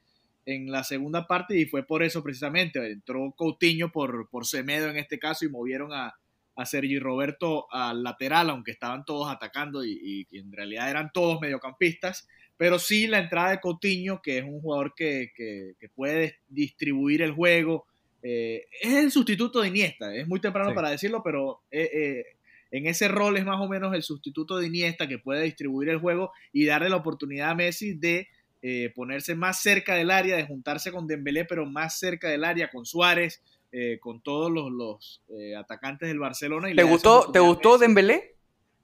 [0.45, 2.91] en la segunda parte y fue por eso precisamente.
[2.91, 6.13] Entró Coutinho por, por Semedo en este caso y movieron a,
[6.55, 11.41] a Sergi Roberto al lateral, aunque estaban todos atacando y, y en realidad eran todos
[11.41, 12.27] mediocampistas.
[12.57, 17.21] Pero sí la entrada de Coutinho, que es un jugador que, que- que puede distribuir
[17.21, 17.85] el juego.
[18.27, 20.75] eh, es el sustituto de Iniesta, es muy temprano Sí.
[20.75, 22.23] para decirlo, pero eh, eh,
[22.71, 25.99] en ese rol es más o menos el sustituto de Iniesta que puede distribuir el
[25.99, 28.27] juego y darle la oportunidad a Messi de
[28.63, 32.71] eh, ponerse más cerca del área, de juntarse con Dembélé, pero más cerca del área,
[32.71, 35.21] con Suárez, eh, con todos los, los,
[35.59, 36.71] atacantes del Barcelona.
[36.71, 37.77] Y ¿Te gustó, ¿te gustó.
[37.77, 38.34] Dembélé?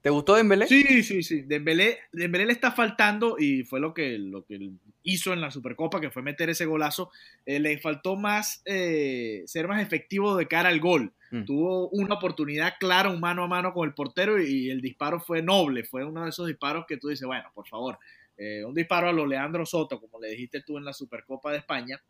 [0.02, 0.68] ¿Te gustó Dembélé?
[0.68, 1.42] Sí, sí, sí.
[1.44, 4.72] Dembélé, Dembélé le está faltando y fue lo que, lo que
[5.04, 7.12] hizo en la Supercopa, que fue meter ese golazo.
[7.46, 11.14] Eh, le faltó más eh, ser más efectivo de cara al gol.
[11.30, 11.46] Mm.
[11.46, 15.44] Tuvo una oportunidad clara, un mano a mano con el portero y, el disparo fue
[15.44, 15.84] noble.
[15.84, 18.00] Fue uno de esos disparos que tú dices, bueno, por favor,
[18.38, 21.60] eh, un disparo a lo Leandro Soto, como le dijiste tú en la Supercopa de
[21.60, 22.02] España.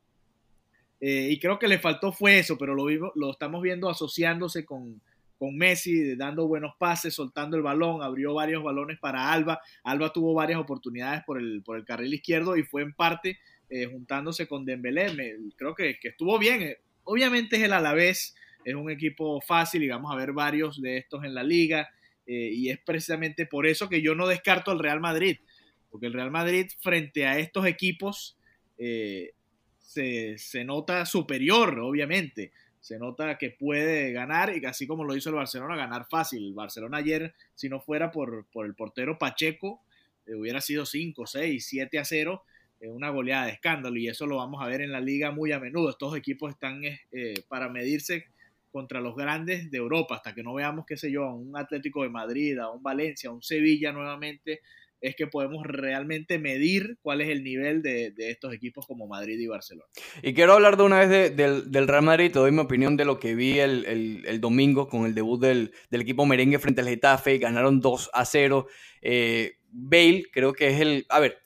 [1.02, 4.64] Eh, y creo que le faltó fue eso, pero lo, vivo- lo estamos viendo asociándose
[4.66, 5.02] con,
[5.42, 9.60] con Messi, dando buenos pases, soltando el balón, abrió varios balones para Alba.
[9.84, 13.88] Alba tuvo varias oportunidades por el, por el carril izquierdo y fue en parte eh,
[13.88, 15.40] juntándose con Dembélé.
[15.58, 16.62] Creo que, que estuvo bien.
[16.62, 20.98] Eh, Obviamente es el Alavés, es un equipo fácil y vamos a ver varios de
[20.98, 21.90] estos en la liga.
[22.28, 25.38] eh, y es precisamente por eso que yo no descarto al Real Madrid,
[25.90, 28.38] porque el Real Madrid frente a estos equipos
[28.78, 32.52] se, se nota superior, obviamente
[32.82, 36.48] Se nota que puede ganar y así como lo hizo el Barcelona, ganar fácil.
[36.48, 39.82] El Barcelona ayer, si no fuera por, por el portero Pacheco,
[40.26, 42.44] eh, hubiera sido 5, 6, 7 a 0,
[42.80, 45.52] eh, una goleada de escándalo y eso lo vamos a ver en la liga muy
[45.52, 45.92] a menudo.
[45.92, 48.26] Estos equipos están eh, para medirse
[48.72, 52.04] contra los grandes de Europa, hasta que no veamos, qué sé yo, a un Atlético
[52.04, 54.62] de Madrid, a un Valencia, a un Sevilla nuevamente,
[55.02, 59.48] es que podemos realmente medir cuál es el nivel de, estos equipos como Madrid y
[59.48, 59.90] Barcelona.
[60.22, 63.20] Y quiero hablar de una vez del, Real Madrid, te doy mi opinión de lo
[63.20, 68.12] que vi el, domingo con el debut del, equipo merengue frente al Getafe, ganaron 2
[68.14, 68.68] a 0.
[69.02, 71.06] Eh, Bale creo que es el...
[71.10, 71.40] A ver,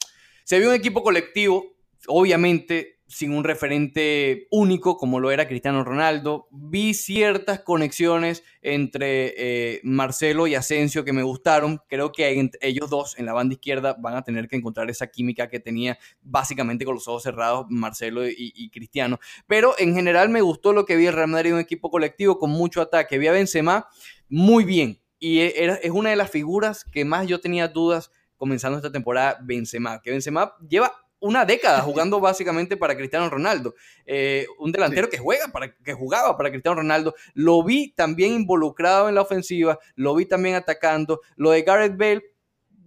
[0.43, 1.77] se vio un equipo colectivo,
[2.07, 6.47] obviamente sin un referente único como lo era Cristiano Ronaldo.
[6.51, 11.81] Vi ciertas conexiones entre eh, Marcelo y Asensio que me gustaron.
[11.87, 15.49] Creo que ellos dos en la banda izquierda van a tener que encontrar esa química
[15.49, 19.19] que tenía básicamente con los ojos cerrados Marcelo y, Cristiano.
[19.47, 22.49] Pero en general me gustó lo que vi el Real Madrid, un equipo colectivo con
[22.49, 23.17] mucho ataque.
[23.19, 23.87] Vi a Benzema
[24.27, 28.77] muy bien y e, es una de las figuras que más yo tenía dudas comenzando
[28.77, 33.75] esta temporada Benzema, que Benzema lleva una década jugando básicamente para Cristiano Ronaldo.
[34.05, 37.15] Eh, un delantero que juega para, que jugaba para Cristiano Ronaldo.
[37.33, 41.21] Lo vi también involucrado en la ofensiva, lo vi también atacando.
[41.35, 42.23] Lo de Gareth Bale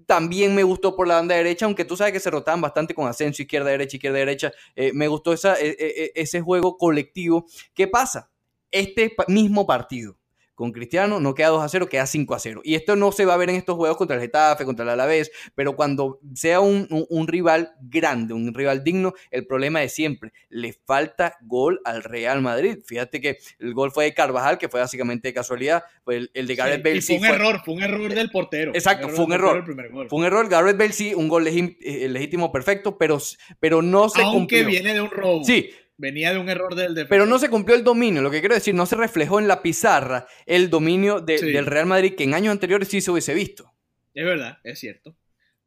[0.06, 3.06] también me gustó por la banda derecha, aunque tú sabes que se rotaban bastante con
[3.06, 4.52] ascenso izquierda, derecha, izquierda, derecha.
[4.74, 7.46] Eh, me gustó esa, e, e, e, ese juego colectivo.
[7.74, 8.30] ¿Qué pasa?
[8.70, 10.17] Este mismo partido
[10.58, 12.62] con Cristiano no queda 2 a 0, queda 5 a 0.
[12.64, 14.88] Y esto no se va a ver en estos juegos contra el Getafe, contra el
[14.88, 16.88] Alavés, pero cuando sea un,
[17.28, 22.78] rival grande, un rival digno, el problema de siempre, le falta gol al Real Madrid.
[22.84, 26.56] Fíjate que el gol fue de Carvajal, que fue básicamente de casualidad, el, el de
[26.56, 27.02] Gareth Bale.
[27.02, 28.72] fue un error, fue un error del portero.
[28.74, 29.64] Exacto, fue un error.
[30.08, 30.48] Fue un error.
[30.48, 33.18] Gareth Bale sí, un gol legítimo perfecto, pero,
[33.60, 35.44] pero no se Aunque viene de un robo.
[35.44, 37.08] Sí, Venía de un error del defensor.
[37.08, 39.62] Pero no se cumplió el dominio, lo que quiero decir, no se reflejó en la
[39.62, 43.72] pizarra el dominio del Real Madrid que en años anteriores sí se hubiese visto.
[44.14, 45.16] Es verdad, es cierto.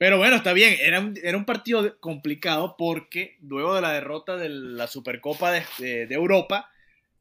[0.01, 4.35] Pero bueno, está bien, era un, era un partido complicado porque luego de la derrota
[4.35, 6.71] de la Supercopa de, de, Europa,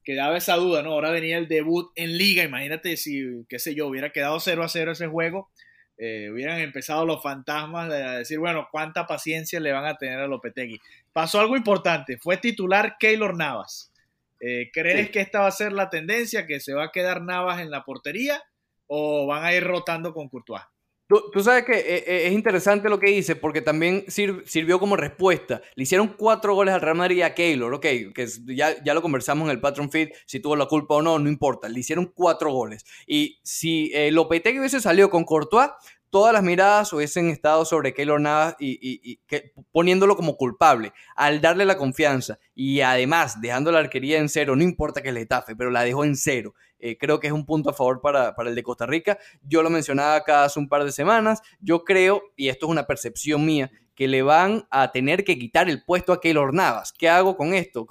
[0.02, 0.92] quedaba esa duda, ¿no?
[0.92, 4.68] Ahora venía el debut en liga, imagínate si, qué sé yo, hubiera quedado 0 a
[4.68, 5.50] 0 ese juego,
[6.02, 10.26] eh, hubieran empezado los fantasmas de decir, bueno, cuánta paciencia le van a tener a
[10.26, 10.80] Lopetegui.
[11.12, 13.92] Pasó algo importante, fue titular Keylor Navas.
[14.40, 17.60] Eh, ¿Crees que esta va a ser la tendencia, que se va a quedar Navas
[17.60, 18.42] en la portería
[18.86, 20.62] o van a ir rotando con Courtois?
[21.10, 25.60] Tú, sabes que eh, es interesante lo que dice, porque también sirvió como respuesta.
[25.74, 27.82] Le hicieron cuatro goles al Real Madrid y a Keylor, ok,
[28.14, 31.18] que ya, ya lo conversamos en el Patron Feed, si tuvo la culpa o no,
[31.18, 31.68] no importa.
[31.68, 32.84] Le hicieron cuatro goles.
[33.08, 35.70] Y si eh, Lopetegui hubiese salido con Courtois,
[36.10, 39.18] todas las miradas hubiesen estado sobre Keylor Navas y,
[39.72, 40.92] poniéndolo como culpable.
[41.16, 45.26] Al darle la confianza y además dejando la arquería en cero, no importa que le
[45.26, 48.34] tafe, pero la dejó en cero eh, creo que es un punto a favor para,
[48.46, 49.18] el de Costa Rica.
[49.42, 51.42] Yo lo mencionaba acá hace un par de semanas.
[51.60, 53.70] Yo creo, y esto es una percepción mía,
[54.00, 56.90] que le van a tener que quitar el puesto a Keylor Navas.
[56.90, 57.86] ¿Qué hago con esto?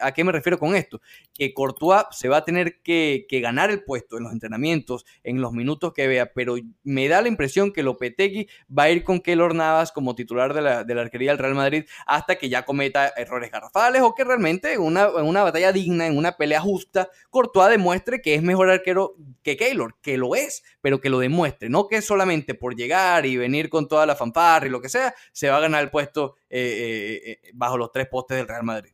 [0.00, 1.00] a qué me refiero con esto?
[1.32, 5.52] Que Courtois se va a tener que, ganar el puesto en los entrenamientos, en los
[5.52, 9.54] minutos que vea, pero me da la impresión que Lopetegui va a ir con Keylor
[9.54, 14.02] Navas como titular de la, arquería del Real Madrid hasta que ya cometa errores garrafales
[14.02, 18.20] o que realmente en una, en una batalla digna, en una pelea justa, Courtois demuestre
[18.20, 19.14] que es mejor arquero
[19.44, 23.36] que Keylor, que lo es, pero que lo demuestre, no que solamente por llegar y
[23.36, 26.36] venir con toda la fanfarra y lo que sea, se va a ganar el puesto
[26.48, 28.92] eh, eh, eh, bajo los tres postes del Real Madrid.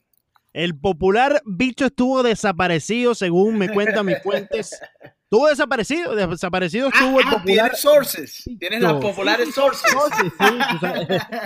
[0.53, 4.81] El popular bicho estuvo desaparecido, según me cuentan mis fuentes.
[5.25, 7.65] Estuvo desaparecido, desaparecido estuvo el ah, popular.
[7.65, 9.93] Tienes sources, tienes las populares sources.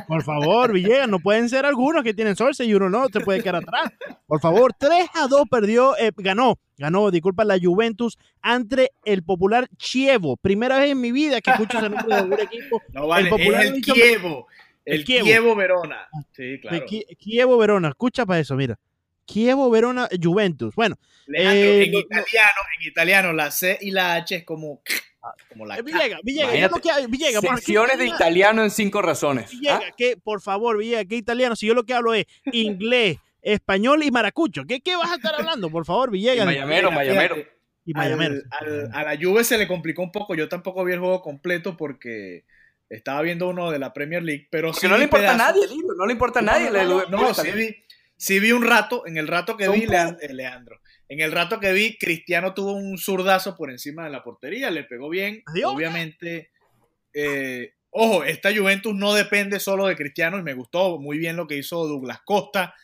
[0.07, 3.43] por favor, Villegas, no pueden ser algunos que tienen sources y uno no, te puede
[3.43, 3.91] quedar atrás.
[4.31, 10.37] Por favor, 3 a 2 perdió, ganó, ganó, disculpa, la Juventus ante el popular Chievo.
[10.37, 12.81] Primera vez en mi vida que escucho ese nombre de un equipo.
[12.93, 14.47] No vale, el popular es el Chievo.
[14.85, 15.57] El, Chievo.
[15.57, 16.09] Verona.
[16.31, 16.87] Sí, claro.
[17.19, 18.79] Chievo Verona, escucha para eso, mira.
[19.27, 20.77] Chievo Verona Juventus.
[20.77, 20.97] Bueno,
[21.37, 24.81] eh, en italiano, en italiano la C y la H es como
[25.49, 26.53] como la Villega, Villega,
[27.09, 29.51] Villega, secciones de italiano en cinco razones.
[29.51, 29.95] Villega, ¿ah?
[29.97, 34.11] que por favor, Villega, que italiano, si yo lo que hablo es inglés, español y
[34.11, 35.71] maracucho, ¿qué, qué vas a estar hablando?
[35.71, 36.45] Por favor, Villegas.
[36.45, 37.37] Y mayamero, mayamero.
[37.85, 38.37] Y mayamero.
[38.93, 42.45] a la Juve se le complicó un poco, yo tampoco vi el juego completo porque
[42.89, 45.63] estaba viendo uno de la Premier League, pero porque no le importa a nadie,
[45.97, 46.71] no le importa a nadie.
[46.71, 47.77] No, no, sí, vi,
[48.17, 51.73] sí vi un rato, en el rato que vi, eh, Leandro, en el rato que
[51.73, 55.43] vi, Cristiano tuvo un zurdazo por encima de la portería, le pegó bien.
[55.65, 56.51] Obviamente,
[57.13, 61.47] eh, ojo, esta Juventus no depende solo de Cristiano y me gustó muy bien lo
[61.47, 62.75] que hizo Douglas Costa.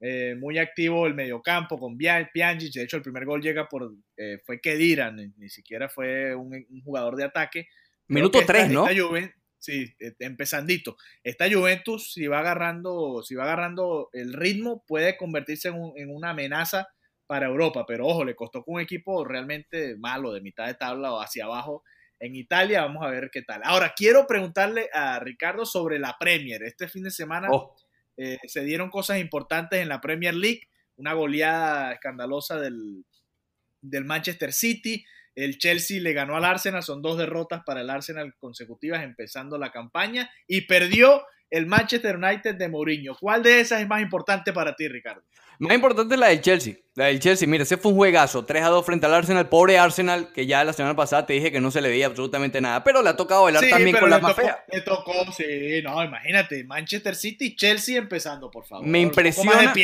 [0.00, 2.72] Eh, muy activo el mediocampo con Pjanic.
[2.72, 3.92] De hecho, el primer gol llega por.
[4.16, 7.68] eh, fue Kedira, ni, ni siquiera fue un, un jugador de ataque.
[8.06, 8.86] Minuto que esta- 3, ¿no?
[8.88, 10.96] esta Juven- sí, eh, empezandito.
[11.22, 16.14] Esta Juventus, si va agarrando, si va agarrando el ritmo, puede convertirse en, un- en
[16.14, 16.86] una amenaza
[17.26, 17.84] para Europa.
[17.86, 21.44] Pero ojo, le costó con un equipo realmente malo, de mitad de tabla o hacia
[21.46, 21.82] abajo
[22.20, 22.82] en Italia.
[22.82, 23.60] Vamos a ver qué tal.
[23.64, 26.62] Ahora, quiero preguntarle a Ricardo sobre la Premier.
[26.62, 27.74] Este fin de semana Oh,
[28.18, 33.04] eh, se dieron cosas importantes en la Premier League, una goleada escandalosa del,
[33.80, 35.04] del Manchester City,
[35.36, 39.70] el Chelsea le ganó al Arsenal, son dos derrotas para el Arsenal consecutivas empezando la
[39.70, 43.16] campaña y perdió el Manchester United de Mourinho.
[43.18, 45.22] ¿Cuál de esas es más importante para ti, Ricardo?
[45.60, 46.74] Más importante es la del Chelsea.
[46.94, 48.44] La del Chelsea, mira, ese fue un juegazo.
[48.44, 49.48] 3 a 2 frente al Arsenal.
[49.48, 52.60] Pobre Arsenal, que ya la semana pasada te dije que no se le veía absolutamente
[52.60, 52.84] nada.
[52.84, 54.64] Pero le ha tocado bailar Sí, también con la más fea.
[54.72, 58.86] le tocó, sí, no, imagínate, Manchester City y Chelsea empezando, por favor.
[58.86, 59.74] Me impresiona,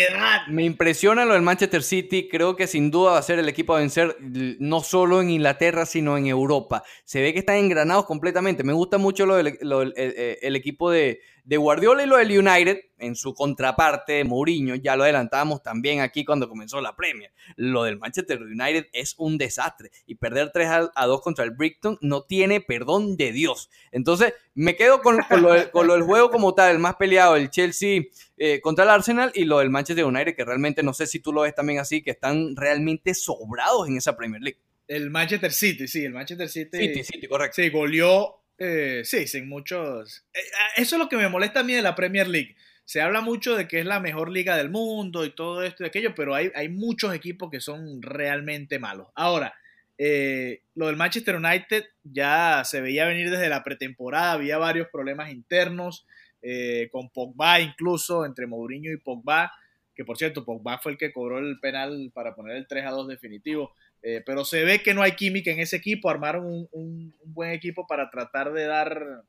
[0.49, 2.29] me impresiona lo del Manchester City.
[2.31, 5.87] Creo que sin duda va a ser el equipo a vencer no solo en Inglaterra,
[5.87, 6.85] sino en Europa.
[7.05, 8.63] Se ve que están engranados completamente.
[8.63, 12.07] Me gusta mucho lo del lo del- el, el- el equipo de, de Guardiola y
[12.07, 14.75] lo del United en su contraparte Mourinho.
[14.77, 17.33] Ya lo adelantábamos también aquí cuando comenzó la Premier.
[17.57, 19.91] Lo del Manchester United es un desastre.
[20.07, 23.71] Y perder 3 a, a 2 contra el Brighton no tiene perdón de Dios.
[23.93, 26.97] Entonces, me quedo con, con lo, del- con lo del juego como tal, el más
[26.97, 28.03] peleado, el Chelsea
[28.39, 31.33] eh, contra el Arsenal y lo del Manchester United, que realmente no sé si tú
[31.33, 34.59] lo ves también así, que están realmente sobrados en esa Premier League.
[34.87, 36.77] El Manchester City, sí, el Manchester City.
[36.79, 37.55] City, City, correcto.
[37.57, 40.25] Sí, goleó, eh, sí, sin muchos...
[40.33, 40.41] eh,
[40.77, 42.57] eso es lo que me molesta a mí de la Premier League.
[42.85, 45.87] Se habla mucho de que es la mejor liga del mundo y todo esto y
[45.87, 49.09] aquello, pero hay, hay muchos equipos que son realmente malos.
[49.15, 49.55] Ahora,
[49.97, 55.31] eh, lo del Manchester United ya se veía venir desde la pretemporada, había varios problemas
[55.31, 56.07] internos,
[56.43, 59.53] eh, con Pogba incluso, entre Mourinho y Pogba,
[59.95, 62.91] que por cierto, Pogba fue el que cobró el penal para poner el 3 a
[62.91, 63.75] 2 definitivo.
[64.07, 66.11] Eh, pero se ve que no hay química en ese equipo.
[66.11, 69.25] Armaron un, un- buen equipo para tratar de dar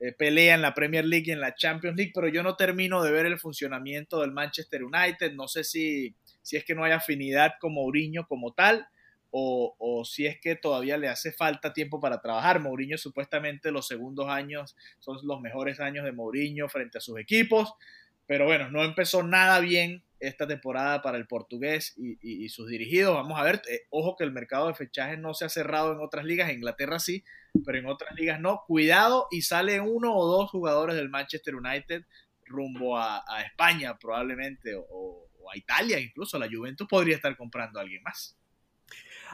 [0.00, 3.02] eh, pelea en la Premier League y en la Champions League, pero yo no termino
[3.02, 5.32] de ver el funcionamiento del Manchester United.
[5.34, 8.86] No sé si, si es que no hay afinidad con Mourinho como tal
[9.30, 12.60] o, o si es que todavía le hace falta tiempo para trabajar.
[12.60, 17.72] Mourinho supuestamente los segundos años son los mejores años de Mourinho frente a sus equipos,
[18.26, 23.14] pero bueno, no empezó nada bien esta temporada para el portugués y, sus dirigidos.
[23.14, 26.00] Vamos a ver, eh, ojo que el mercado de fichajes no se ha cerrado en
[26.00, 27.24] otras ligas, en Inglaterra sí,
[27.64, 28.62] pero en otras ligas no.
[28.66, 32.04] Cuidado y sale uno o dos jugadores del Manchester United
[32.46, 36.38] rumbo a, España probablemente o, a Italia incluso.
[36.38, 38.36] La Juventus podría estar comprando a alguien más.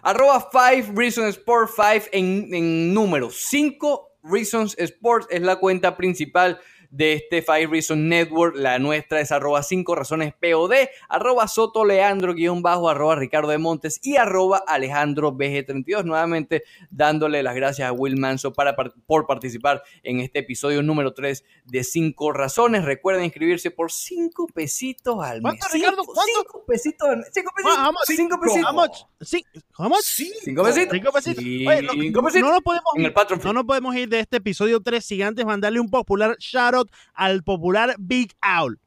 [0.03, 6.61] Arroba 5 Reasons Sport 5 en, en número 5 Reasons Sports es la cuenta principal
[6.91, 8.57] de este Five Reasons Network.
[8.57, 10.72] La nuestra es arroba 5 razones POD,
[11.09, 16.05] arroba Soto Leandro guion bajo, arroba Ricardo de Montes y arroba Alejandro BG32.
[16.05, 21.14] Nuevamente dándole las gracias a Will Manso para, par- por participar en este episodio número
[21.14, 22.84] 3 de 5 razones.
[22.84, 25.43] Recuerden inscribirse por 5 pesitos al mes.
[25.43, 26.03] ¿Cuánto, Ricardo?
[26.03, 26.32] Cinco- ¿Cuánto?
[26.41, 27.30] cinco pesitos al mes.
[27.32, 27.78] 5 pesitos.
[27.78, 28.05] How much?
[28.07, 28.70] Cinco pesitos.
[28.70, 28.97] How much?
[29.20, 29.45] Sí,
[29.78, 30.01] how much?
[30.03, 30.93] Cinco pesitos.
[30.93, 31.45] Cinco pesitos.
[31.45, 32.49] Oye, no, Cinco pesitos.
[32.49, 35.78] no nos podemos ir, no nos podemos ir de este episodio 3 sin antes mandarle
[35.78, 36.80] un popular shout
[37.14, 38.78] al popular Big Owl.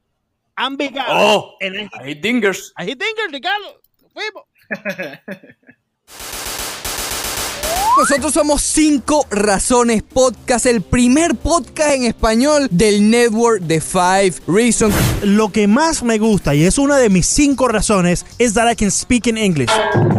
[0.58, 1.06] I'm Big Owl.
[1.10, 2.72] Oh, En el- hay dingers.
[2.76, 3.82] Ahí tengo, Ricardo.
[4.02, 4.44] Nos fuimos.
[7.96, 14.96] Nosotros somos 5 Razones Podcast, el primer podcast en español del network de 5 Reasons.
[15.22, 18.76] Lo que más me gusta, y es una de mis cinco razones, is that I
[18.76, 19.70] can speak in English.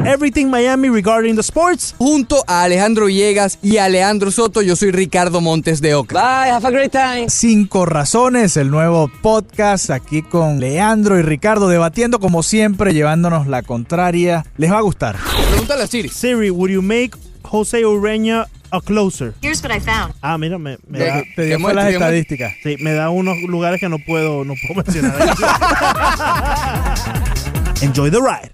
[0.07, 1.97] Everything Miami regarding the sports.
[1.99, 6.14] Junto a Alejandro Villegas y a Leandro Soto, yo soy Ricardo Montes de Oca.
[6.14, 7.29] Bye, have a great time.
[7.29, 13.62] Cinco Razones, el nuevo podcast aquí con Leandro y Ricardo debatiendo como siempre, llevándonos la
[13.62, 14.47] contraria.
[14.59, 15.16] Les va a gustar.
[15.51, 16.09] Pregúntale a Siri.
[16.09, 17.16] Siri, would you make
[17.55, 19.33] Jose Ureña a closer?
[19.41, 20.13] Here's what I found.
[20.21, 22.53] Ah, mira, me, me da, Te dio ¿Qué fue las estadísticas.
[22.65, 25.15] sí, me da unos lugares que no puedo, no puedo mencionar.
[27.81, 28.51] Enjoy the ride.